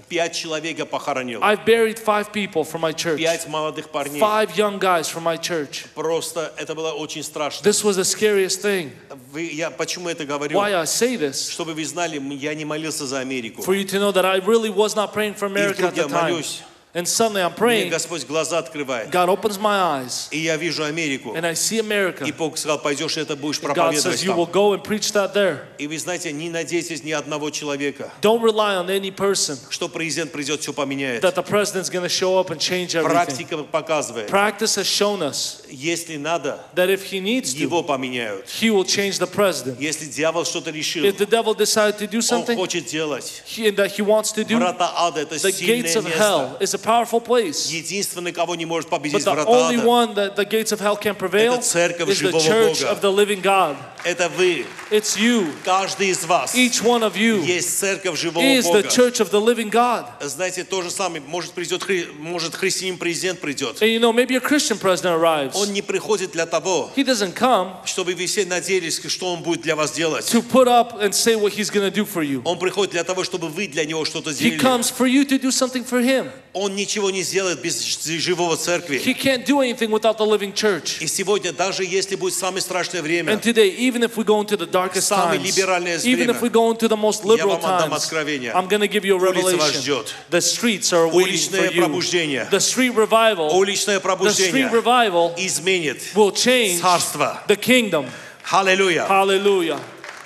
[0.10, 1.40] Пять человек я похоронил.
[1.44, 4.20] I've buried five people from my church, Пять молодых парней.
[4.20, 5.86] five young guys from my church.
[5.94, 7.64] Просто это было очень страшно.
[7.64, 8.92] This was the scariest thing.
[9.32, 10.58] Вы, я почему это говорю?
[10.58, 11.52] Why I say this?
[11.52, 13.62] Чтобы вы знали, м- я не молился за Америку.
[13.62, 16.02] For you to know that I really was not praying for America вдруг at the
[16.02, 16.32] я time.
[16.32, 16.64] молюсь.
[16.96, 19.10] And suddenly I'm Мне praying, Господь глаза открывает.
[19.10, 21.34] God opens my eyes, И я вижу Америку.
[21.36, 22.24] and I see America.
[22.24, 24.54] И Бог сказал, пойдешь это будешь God проповедовать says, You will там.
[24.54, 25.62] go and preach that there.
[25.80, 30.32] И вы знаете, не надейтесь ни одного человека, Don't rely on any person что президент
[30.32, 31.22] придет, все поменяет.
[31.24, 33.10] that the president's going to show up and change everything.
[33.10, 38.46] Практика показывает, Practice has shown us если надо, that if he needs to, его поменяют.
[38.62, 39.80] he will change the president.
[39.82, 43.42] Если дьявол что-то решил, If the devil decided to do он something хочет делать.
[43.48, 46.58] he, that he wants to do, Врата ада – это the gates сильное of hell место.
[46.64, 47.68] is a powerful place.
[47.72, 50.80] Единственный, кого не может But победить the врата only ада, one that the gates of
[50.80, 52.92] hell can prevail Это церковь is the живого church Бога.
[52.92, 53.76] of the living God.
[54.04, 54.66] это вы.
[54.92, 55.48] It's you.
[55.64, 58.88] Каждый из вас Each one of you есть церковь живого is the Бога.
[58.90, 60.06] church of the living God.
[60.22, 63.82] Знаете, то же самое, может придет, хри- может христианин президент придет.
[63.82, 65.56] And you know, maybe a Christian president arrives.
[65.56, 69.62] Он не приходит для того, He doesn't come чтобы вы все надеялись, что он будет
[69.62, 70.26] для вас делать.
[70.32, 72.42] to put up and say what he's going to do for you.
[72.46, 74.60] Он приходит для того, чтобы вы для него что-то He сделали.
[74.60, 76.30] comes for you to do something for him.
[76.54, 78.99] Он Ничего не сделает без живого церкви.
[79.05, 80.99] He can't do anything without the living church.
[81.01, 84.57] И сегодня, даже если будет самое страшное время, And today, even if we go into
[84.57, 87.59] the darkest Самое times, либеральное even время, if we go into the most я liberal
[87.61, 88.53] вам отдам откровение.
[88.53, 89.83] I'm going to give you a Улица вас revelation.
[89.83, 90.15] ждет.
[90.31, 91.83] The streets are waiting for Уличное you.
[91.83, 92.49] пробуждение.
[92.51, 97.43] The street revival, уличное the street пробуждение revival изменит will change царство.
[97.49, 98.07] the kingdom.
[98.51, 99.07] Аллилуйя.
[99.07, 99.79] Hallelujah.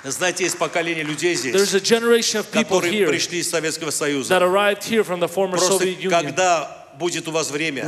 [0.03, 1.53] Знаете, есть поколение людей здесь,
[2.51, 4.33] которые пришли из Советского Союза.
[5.57, 7.85] Просто когда будет у вас время,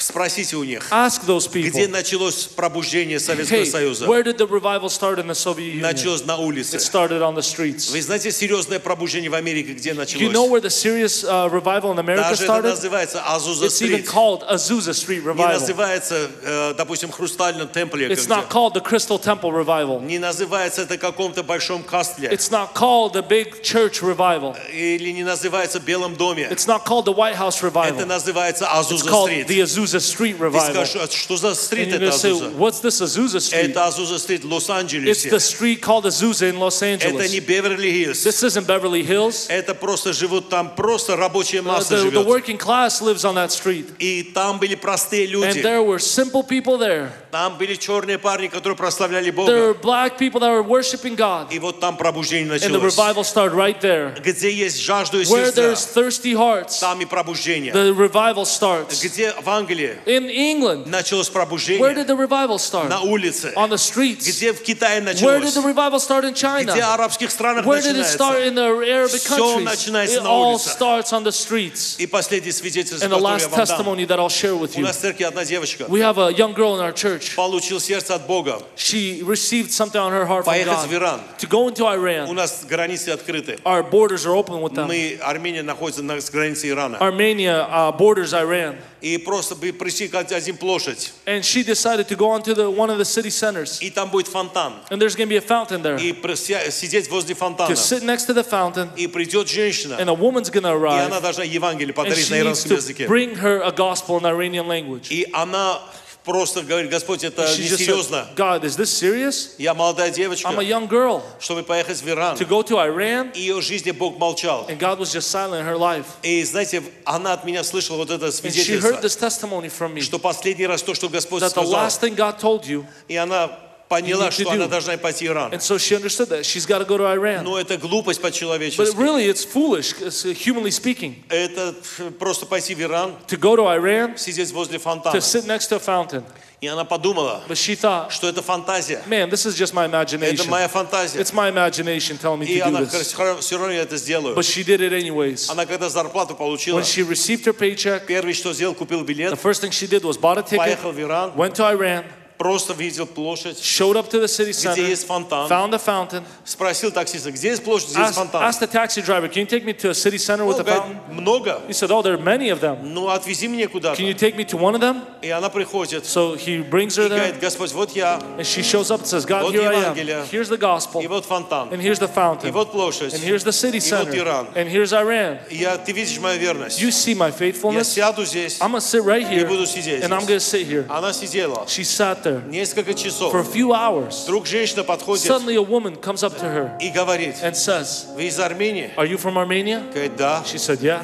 [0.00, 4.06] Спросите у них, ask those people, где началось пробуждение Советского hey, Союза.
[4.06, 5.82] where did the revival start in the Soviet Union?
[5.82, 6.76] Началось на улице.
[6.76, 7.90] It started on the streets.
[7.90, 10.50] Вы знаете, серьезное пробуждение в Америке где You know началось?
[10.50, 12.70] where the serious uh, revival in America Даже это started?
[12.70, 14.06] называется Азуза It's even Стрит.
[14.08, 15.60] called Azusa Street Не Revival.
[15.60, 20.02] называется, э, допустим, Хрустальном темпле, It's not called the Crystal Temple Revival.
[20.04, 24.56] не называется это каком-то большом кастле, It's not called the Big Church Revival.
[24.72, 26.48] или не называется Белом доме.
[26.50, 28.04] It's not called the White House Это Revival.
[28.06, 29.46] называется It's Азуза called Стрит.
[29.48, 30.71] the Azusa Azusa Street Ты revival.
[30.71, 32.51] скажешь, «А что за And стрит you're это going to say, Азуза?
[32.57, 33.69] what's this Azusa Street?
[33.71, 35.29] Это Азуза стрит в It's Лос-Анджелесе.
[35.29, 37.31] the street called Azusa in Los Это Angeles.
[37.31, 38.23] не Беверли-Хиллз.
[38.25, 39.45] This isn't Beverly Hills.
[39.49, 42.25] Это просто живут там, просто рабочая Uh, масса the, the живет.
[42.27, 43.85] working class lives on that street.
[43.99, 45.61] И там были простые And люди.
[45.61, 47.09] there were simple people there.
[47.31, 49.51] Там были черные парни, которые прославляли There Бога.
[49.51, 51.51] were black people that were worshiping God.
[51.51, 52.95] И вот там пробуждение And the началось.
[52.95, 54.13] revival started right there.
[54.23, 57.73] Где есть жажду и Where there's сердца, thirsty hearts, там и пробуждение.
[57.73, 59.01] the revival starts.
[59.03, 61.93] Где в Англии In England, началось where пробуждение?
[61.93, 62.89] did the revival start?
[62.89, 63.53] На улице.
[63.55, 64.25] On the streets.
[64.27, 65.55] Где в Китае Where did началось?
[65.55, 66.75] the revival start in Где China?
[66.75, 68.47] в арабских странах Where did it start начинается?
[68.47, 69.63] in the Arabic Всё countries?
[69.63, 70.73] начинается It на all улицах.
[70.77, 71.95] starts on the streets.
[71.99, 73.77] И последнее свидетельство, And the которое я last вам дам.
[73.77, 74.83] testimony that I'll share with У you.
[74.83, 77.35] нас в церкви одна девочка We have a young girl in our church.
[77.35, 78.61] получил сердце от Бога.
[78.75, 81.19] She received something on her heart from Поехать в God Иран.
[81.39, 82.31] to go into У Iran.
[82.33, 83.59] нас границы открыты.
[83.65, 84.87] Our borders are open with them.
[84.87, 86.97] Мы, Армения находится на границе Ирана.
[86.99, 88.75] Armenia uh, borders Iran.
[89.01, 91.11] И просто бы прийти как один площадь.
[91.25, 93.79] And she decided to go onto the one of the city centers.
[93.81, 94.73] И там будет фонтан.
[94.89, 95.97] And there's going to be a fountain there.
[95.97, 97.75] И прося- сидеть возле To фонтана.
[97.75, 99.97] sit next to the fountain, И придет женщина.
[99.99, 101.21] and a woman's going to И она arrive.
[101.21, 103.07] должна Евангелие And подарить she на needs иранском to языке.
[103.07, 105.07] bring her a gospel in Iranian language.
[105.09, 105.79] И она
[106.28, 108.28] Просто говорит, Господь, это несерьезно.
[108.36, 109.54] God, is this serious?
[109.56, 111.22] Я молодая девочка, I'm a young girl.
[111.40, 112.36] чтобы поехать в Иран.
[112.36, 113.32] To go to Iran?
[113.32, 114.66] И ее жизни Бог молчал.
[114.68, 116.04] And God was just silent in her life.
[116.22, 119.94] И знаете, она от меня слышала вот это And she heard свидетельство, this testimony from
[119.94, 122.84] me что последний раз то, что Господь that the сказал, last thing God told you,
[123.08, 123.50] и она
[123.88, 124.68] поняла, to что она do.
[124.68, 125.52] должна пойти в Иран.
[125.52, 127.42] and so she understood that she's got to go to Iran.
[127.44, 128.96] Но это глупость But по-человечески.
[128.96, 131.74] really, it's foolish, uh, humanly speaking, Это
[132.18, 135.20] просто пойти в Иран, to go to Iran, сидеть возле to фонтана.
[135.20, 136.24] sit next to a fountain.
[136.60, 139.00] И она подумала, But she thought, что это фантазия.
[139.06, 140.48] man, this is just my Это imagination.
[140.48, 141.20] моя фантазия.
[141.20, 143.14] It's my imagination telling me И to do она this.
[143.40, 144.34] все равно это сделаю.
[144.34, 145.48] But she did it anyways.
[145.50, 149.38] Она когда зарплату получила, When she received her paycheck, первый что сделал, купил the билет,
[149.40, 152.04] first thing she did was bought a ticket, поехал в Иран, went to Iran,
[152.37, 156.23] просто видел площадь, showed up to the city где center, есть фонтан, found a fountain,
[156.43, 158.43] спросил таксиста, где есть площадь, где есть asked, фонтан.
[158.43, 160.65] asked the taxi driver, can you take me to a city center with Он a
[160.65, 160.97] fountain?
[161.07, 161.61] говорит, много.
[161.67, 162.79] He said, oh, there are many of them.
[162.83, 164.01] Ну, отвези меня Can куда-то.
[164.03, 165.03] you take me to one of them?
[165.21, 168.61] И она приходит So he brings her и there, говорит, Господь, вот я, and she
[168.61, 170.21] shows up and says, God, Вот here I Евангелие.
[170.23, 170.27] am.
[170.29, 173.13] Here's the gospel, и вот фонтан, and here's the и fountain, вот площадь.
[173.13, 174.47] and here's the city И вот center, Иран.
[174.55, 175.37] and here's Iran.
[175.49, 176.81] И я, ты видишь мою верность.
[176.81, 177.85] You see my Я faithfulness?
[177.93, 178.57] сяду здесь.
[178.59, 180.27] I'm going to sit right И here, буду сидеть and I'm здесь.
[180.27, 180.85] going to sit here.
[180.89, 183.32] Она сидела She sat there Несколько часов.
[183.32, 184.24] for a few hours.
[184.24, 188.24] Вдруг женщина подходит Suddenly, a woman comes up to her и говорит, and says, вы
[188.28, 188.90] из Армении?
[188.96, 189.82] Are you from Armenia?
[189.92, 190.42] Говорит, да.
[190.44, 191.00] She said, Yeah.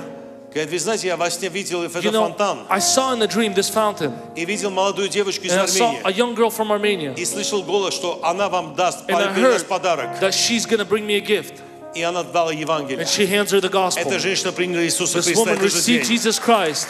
[0.53, 2.59] Говорит, вы знаете, я во сне видел You этот know, фонтан.
[2.69, 5.97] I saw in the dream this fountain, И видел молодую девочку из and I saw
[5.97, 6.17] a Армении.
[6.17, 9.69] young girl from Armenia, И слышал голос, что она вам даст, and I передаст heard
[9.69, 10.21] подарок.
[10.21, 11.61] that she's to bring me a gift.
[11.95, 13.05] И она дала Евангелие.
[13.05, 14.03] And she hands her the gospel.
[14.03, 15.41] Эта женщина приняла Иисуса This Христа.
[15.41, 16.17] woman received день.
[16.17, 16.87] Jesus Christ.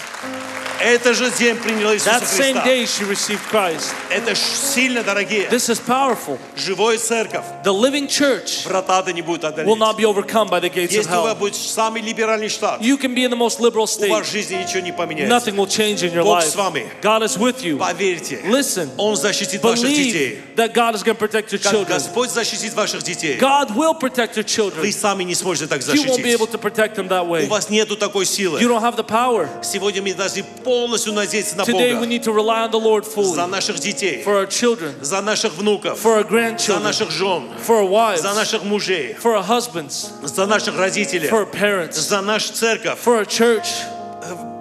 [0.81, 2.65] Это же день приняла Иисуса That same Христа.
[2.67, 3.95] day, she received Christ.
[4.11, 5.49] Это сильно, дорогие.
[5.49, 6.37] This is powerful.
[6.57, 7.45] Живой церковь.
[7.65, 9.79] The living church Врата не будет will одолеть.
[9.79, 11.39] not be overcome by the gates of Если у вас hell.
[11.39, 14.11] будет самый либеральный штат, You can be in the most liberal у state.
[14.11, 15.33] вас в жизни ничего не поменяется.
[15.35, 16.51] Nothing will change in your Бог life.
[16.51, 16.87] с вами.
[17.01, 17.79] God is with you.
[17.79, 20.41] Поверьте, Listen, Он защитит ваших детей.
[20.57, 21.87] that God is going to protect your children.
[21.97, 24.81] Господь защитит ваших детей, God will protect your children.
[24.81, 26.51] вы сами не сможете так You won't be able защитить.
[26.53, 27.47] to protect them that У way.
[27.49, 28.61] вас нету такой You силы.
[28.61, 29.49] don't have the power.
[29.63, 32.07] Сегодня мы должны полностью надеяться на Today we Бога.
[32.07, 35.53] need to rely on the Lord За fully наших детей, for our children, за наших
[35.55, 39.43] внуков, for our за grandchildren, наших жен, for our wives, за наших мужей, for our
[39.43, 42.99] husbands, за наших родителей, for our parents, за нашу церковь.
[43.05, 43.67] for our church.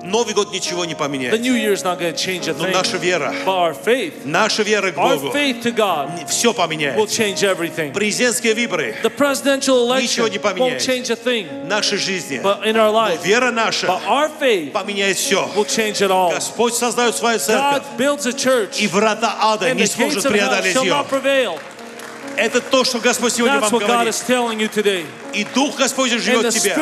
[0.04, 1.40] Новый год ничего не The поменяет.
[1.42, 4.64] new year is not going to change a Но наша вера, but our faith, наша
[4.64, 6.98] вера к our Богу, faith to God все will поменяет.
[7.10, 7.94] change everything.
[7.94, 10.82] Президентские выборы The presidential election Ничего не won't поменяет.
[10.82, 14.72] change a thing, в нашей жизни, but in our но вера наша but our faith
[14.74, 15.50] поменяет все.
[15.56, 16.32] will change it all.
[16.32, 21.06] Господь создает свою церковь, God builds a church, и врата ада не сможет преодолеть ее.
[22.36, 24.16] Это то, что Господь сегодня That's вам говорит.
[25.34, 26.76] И Дух Господень And живет в тебе.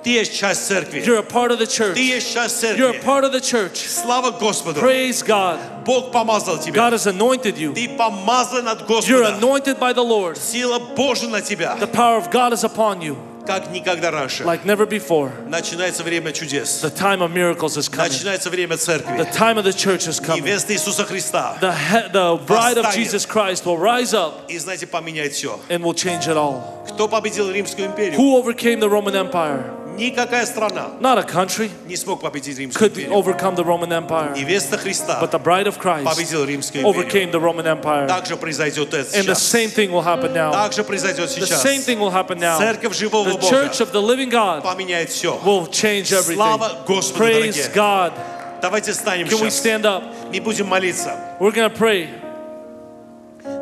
[0.00, 0.02] you.
[0.06, 1.00] Ты есть часть церкви.
[1.04, 1.94] You're a part of the church.
[1.94, 3.04] Ты есть часть You're a церкви.
[3.04, 3.76] part of the church.
[3.88, 4.80] Слава Господу.
[4.80, 5.58] Praise God.
[5.84, 6.74] Бог помазал тебя.
[6.82, 7.74] God has anointed you.
[7.74, 9.38] Ты помазан от You're Господа.
[9.38, 10.36] anointed by the Lord.
[10.38, 13.16] Сила Божия на тебя, The power of God is upon you
[13.46, 14.42] как никогда раньше.
[14.44, 15.30] like never before.
[15.48, 16.82] Начинается время чудес.
[16.82, 18.08] The time of miracles is coming.
[18.10, 19.24] Начинается время The церкви.
[19.32, 20.42] time of the church is coming.
[20.42, 21.56] Невеста Иисуса Христа.
[21.60, 22.94] The, he- the bride of Восстанет.
[22.94, 25.60] Jesus Christ will rise up И, знаете, поменяет все.
[25.68, 26.84] and will change it all.
[26.88, 28.16] Кто победил Римскую империю?
[28.18, 29.64] Who overcame the Roman Empire?
[29.96, 33.12] Никакая страна Not a country не смог победить Римскую could империю.
[33.12, 37.06] overcome the Roman Empire, Невеста Христа but the bride of Christ победила Римскую империю.
[37.06, 38.06] overcame the Roman Empire.
[38.06, 39.54] Так же произойдет это And the сейчас.
[39.54, 40.52] same thing will happen now.
[40.52, 41.64] Так же произойдет The сейчас.
[41.64, 42.58] same thing will happen now.
[42.58, 45.38] Церковь живого The Бога church of the living God поменяет все.
[45.44, 46.34] will change everything.
[46.36, 47.70] Слава Господу, Praise дорогие.
[47.74, 48.12] God.
[48.60, 49.64] Давайте станем Can we сейчас.
[49.64, 50.02] stand up?
[50.32, 51.14] Мы будем молиться.
[51.40, 52.08] We're going to pray.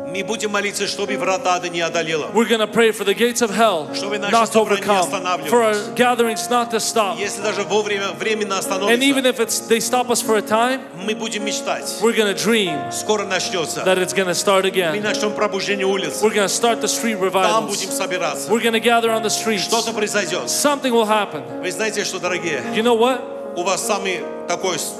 [0.09, 2.27] Мы будем молиться, чтобы врата ада не одолела.
[2.33, 4.89] We're going to pray for the gates of hell Чтобы наши not to собрания не
[4.89, 5.49] overcome, останавливались.
[5.51, 7.17] for our gatherings not to stop.
[7.19, 10.81] Если даже вовремя временно And even остановится, if it's they stop us for a time,
[11.05, 11.99] мы будем мечтать.
[12.01, 13.81] we're going to dream Скоро начнется.
[13.83, 15.01] that it's going to start Мы again.
[15.03, 16.21] начнем пробуждение улиц.
[16.21, 17.67] We're going to start the street Там revivals.
[17.67, 18.49] будем собираться.
[18.49, 19.63] We're going to gather on the streets.
[19.63, 20.47] Что-то произойдет.
[20.49, 21.43] Something will happen.
[21.61, 23.21] Вы знаете, что, дорогие, You know what?
[23.57, 24.93] у вас самый такой с-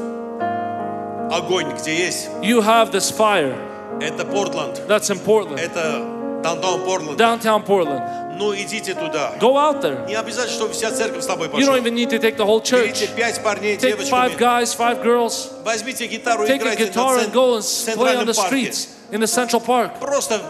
[1.32, 3.56] огонь, где есть, You have this fire
[4.02, 6.04] это Портленд, that's in Portland, это
[6.44, 7.20] Даунтаун Портленд.
[7.20, 8.38] downtown Portland.
[8.38, 9.34] Ну, идите туда.
[9.40, 10.06] Go out there.
[10.08, 11.78] Не обязательно, чтобы вся церковь с тобой You don't пошла.
[11.78, 12.88] even need to take the whole church.
[12.88, 14.38] Берите пять парней, Take five девочками.
[14.38, 17.98] guys, five girls, Возьмите гитару и take a играйте guitar на and go and цен-
[17.98, 18.56] play on центральном the парке.
[18.70, 20.00] streets in the Central Park.
[20.02, 20.42] Просто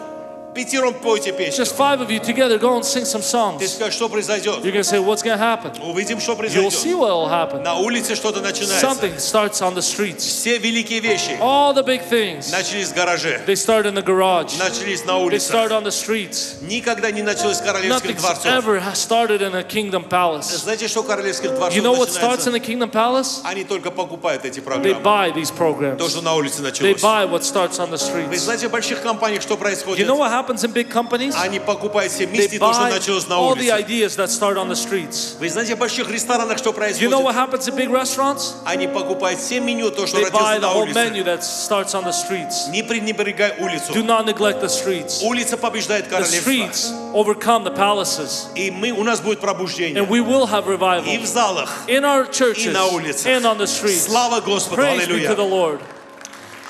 [0.56, 1.66] пятером пойте песню.
[1.66, 3.68] Just five of you together go and sing some Ты songs.
[3.76, 4.64] скажешь, что произойдет.
[4.64, 5.74] You're going to say, What's going to happen?
[5.84, 6.98] Увидим, что You'll see произойдет.
[6.98, 7.62] what will happen.
[7.62, 8.88] На улице что-то начинается.
[8.88, 10.20] Something starts on the streets.
[10.26, 14.58] Все великие вещи All the big things, начались в гараже, they start in the garage,
[14.58, 15.72] начались на they start улицах.
[15.74, 16.62] on the streets.
[16.62, 18.46] Никогда не началось с королевских Nothing's дворцов.
[18.46, 20.44] ever has started in a kingdom palace.
[20.64, 22.52] Знаете, что королевских дворцов You know what starts in начинается?
[22.52, 23.42] the kingdom palace?
[23.44, 25.02] Они только покупают эти They программы.
[25.04, 26.10] buy these То, programs.
[26.10, 26.64] что на улице They
[26.94, 27.02] началось.
[27.02, 27.98] buy what starts on the Вы
[28.36, 28.38] streets.
[28.40, 30.08] знаете, в больших компаниях что You происходит?
[30.08, 31.34] know what happens in big companies?
[31.38, 33.80] Они покупают все They вместе то, что buy началось на all the улице.
[33.80, 35.36] ideas that start on the streets.
[35.40, 37.36] Вы знаете, в больших ресторанах что You know what происходит?
[37.36, 38.54] happens in big restaurants?
[38.66, 40.94] Они покупают все меню, то, что They buy родилось the на whole улице.
[41.10, 42.70] menu that starts on the streets.
[42.70, 43.94] Не пренебрегай улицу.
[43.94, 45.22] Do not neglect the streets.
[45.24, 46.50] Улица побеждает The королевство.
[46.52, 48.46] streets overcome the palaces.
[48.56, 50.02] И мы, у нас будет пробуждение.
[50.04, 51.70] And we will have И revival в залах.
[51.88, 53.26] in our churches И на улицах.
[53.28, 54.06] and on the streets.
[54.08, 54.82] Слава Господу.
[54.82, 55.50] Praise be to the Аллилуйя.
[55.50, 55.80] Lord.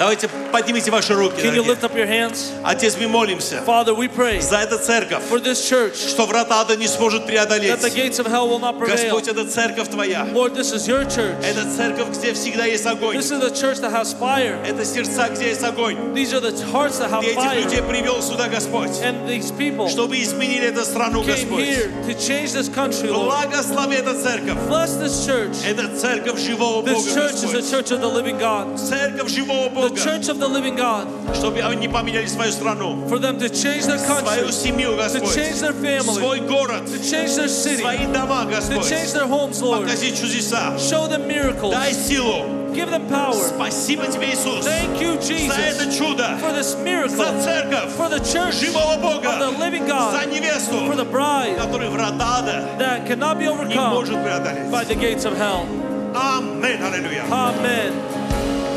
[0.01, 1.43] Давайте поднимите ваши руки.
[1.43, 2.53] Can you lift up your hands?
[2.65, 6.75] Отец, мы молимся Father, we pray за эту церковь, for this church что врата ада
[6.75, 7.79] не сможет that преодолеть.
[7.83, 8.97] the gates of hell will not prevail.
[8.97, 10.27] Господь, это церковь Твоя.
[10.33, 11.37] Lord, this is your church.
[11.45, 13.15] Это церковь, где всегда есть огонь.
[13.19, 14.59] This is the church that has fire.
[14.67, 16.15] Это сердца, где есть огонь.
[16.15, 17.89] These are the hearts that have Ты этих людей fire.
[17.91, 21.61] привел сюда, Господь, And these people чтобы изменили эту страну, came Господь.
[21.63, 23.27] here to change this country, Lord.
[23.27, 24.57] Благослови эту церковь.
[24.67, 25.59] Bless this church.
[25.67, 27.71] Это церковь живого Бога, This church is the Господь.
[27.71, 28.79] church of the living God.
[28.79, 29.96] Церковь живого The Бога.
[30.02, 31.08] church of the living God.
[31.36, 35.36] Чтобы они поменяли свою страну, For them to change their свою country, семью, to Господь.
[35.36, 38.90] change their family, Свой город, to change their city, свои дома, to Господь.
[38.90, 39.84] change their homes, Lord.
[39.84, 40.78] Покажи чудеса.
[40.78, 41.72] Show them miracles.
[41.74, 42.64] Дай силу.
[42.76, 43.34] Give them power.
[43.34, 48.10] Спасибо Тебе, Иисус, Thank you, за Jesus, это чудо, for this за miracle, церковь for
[48.10, 52.40] the church живого of the Бога, living за God, for невесту, the bride который врата
[52.40, 54.70] ада that cannot be не overcome может преодолеть.
[54.70, 55.66] by the gates of hell.
[56.14, 57.24] Аминь, аллилуйя.
[57.32, 57.94] Amen.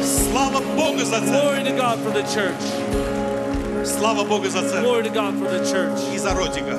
[0.04, 1.32] Слава Богу за це.
[1.32, 2.64] Glory to God for the church.
[3.86, 4.76] Слава Богу за це.
[4.82, 6.16] Glory to God for the church.
[6.16, 6.76] И за ротика.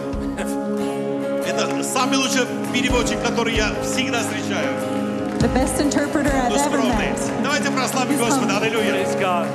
[1.49, 4.69] Это самый лучший переводчик, который я всегда встречаю.
[5.39, 7.19] The best interpreter I've ever met.
[7.43, 8.57] Давайте прославим Господа.
[8.59, 8.93] Аллилуйя.
[8.93, 9.47] Praise God.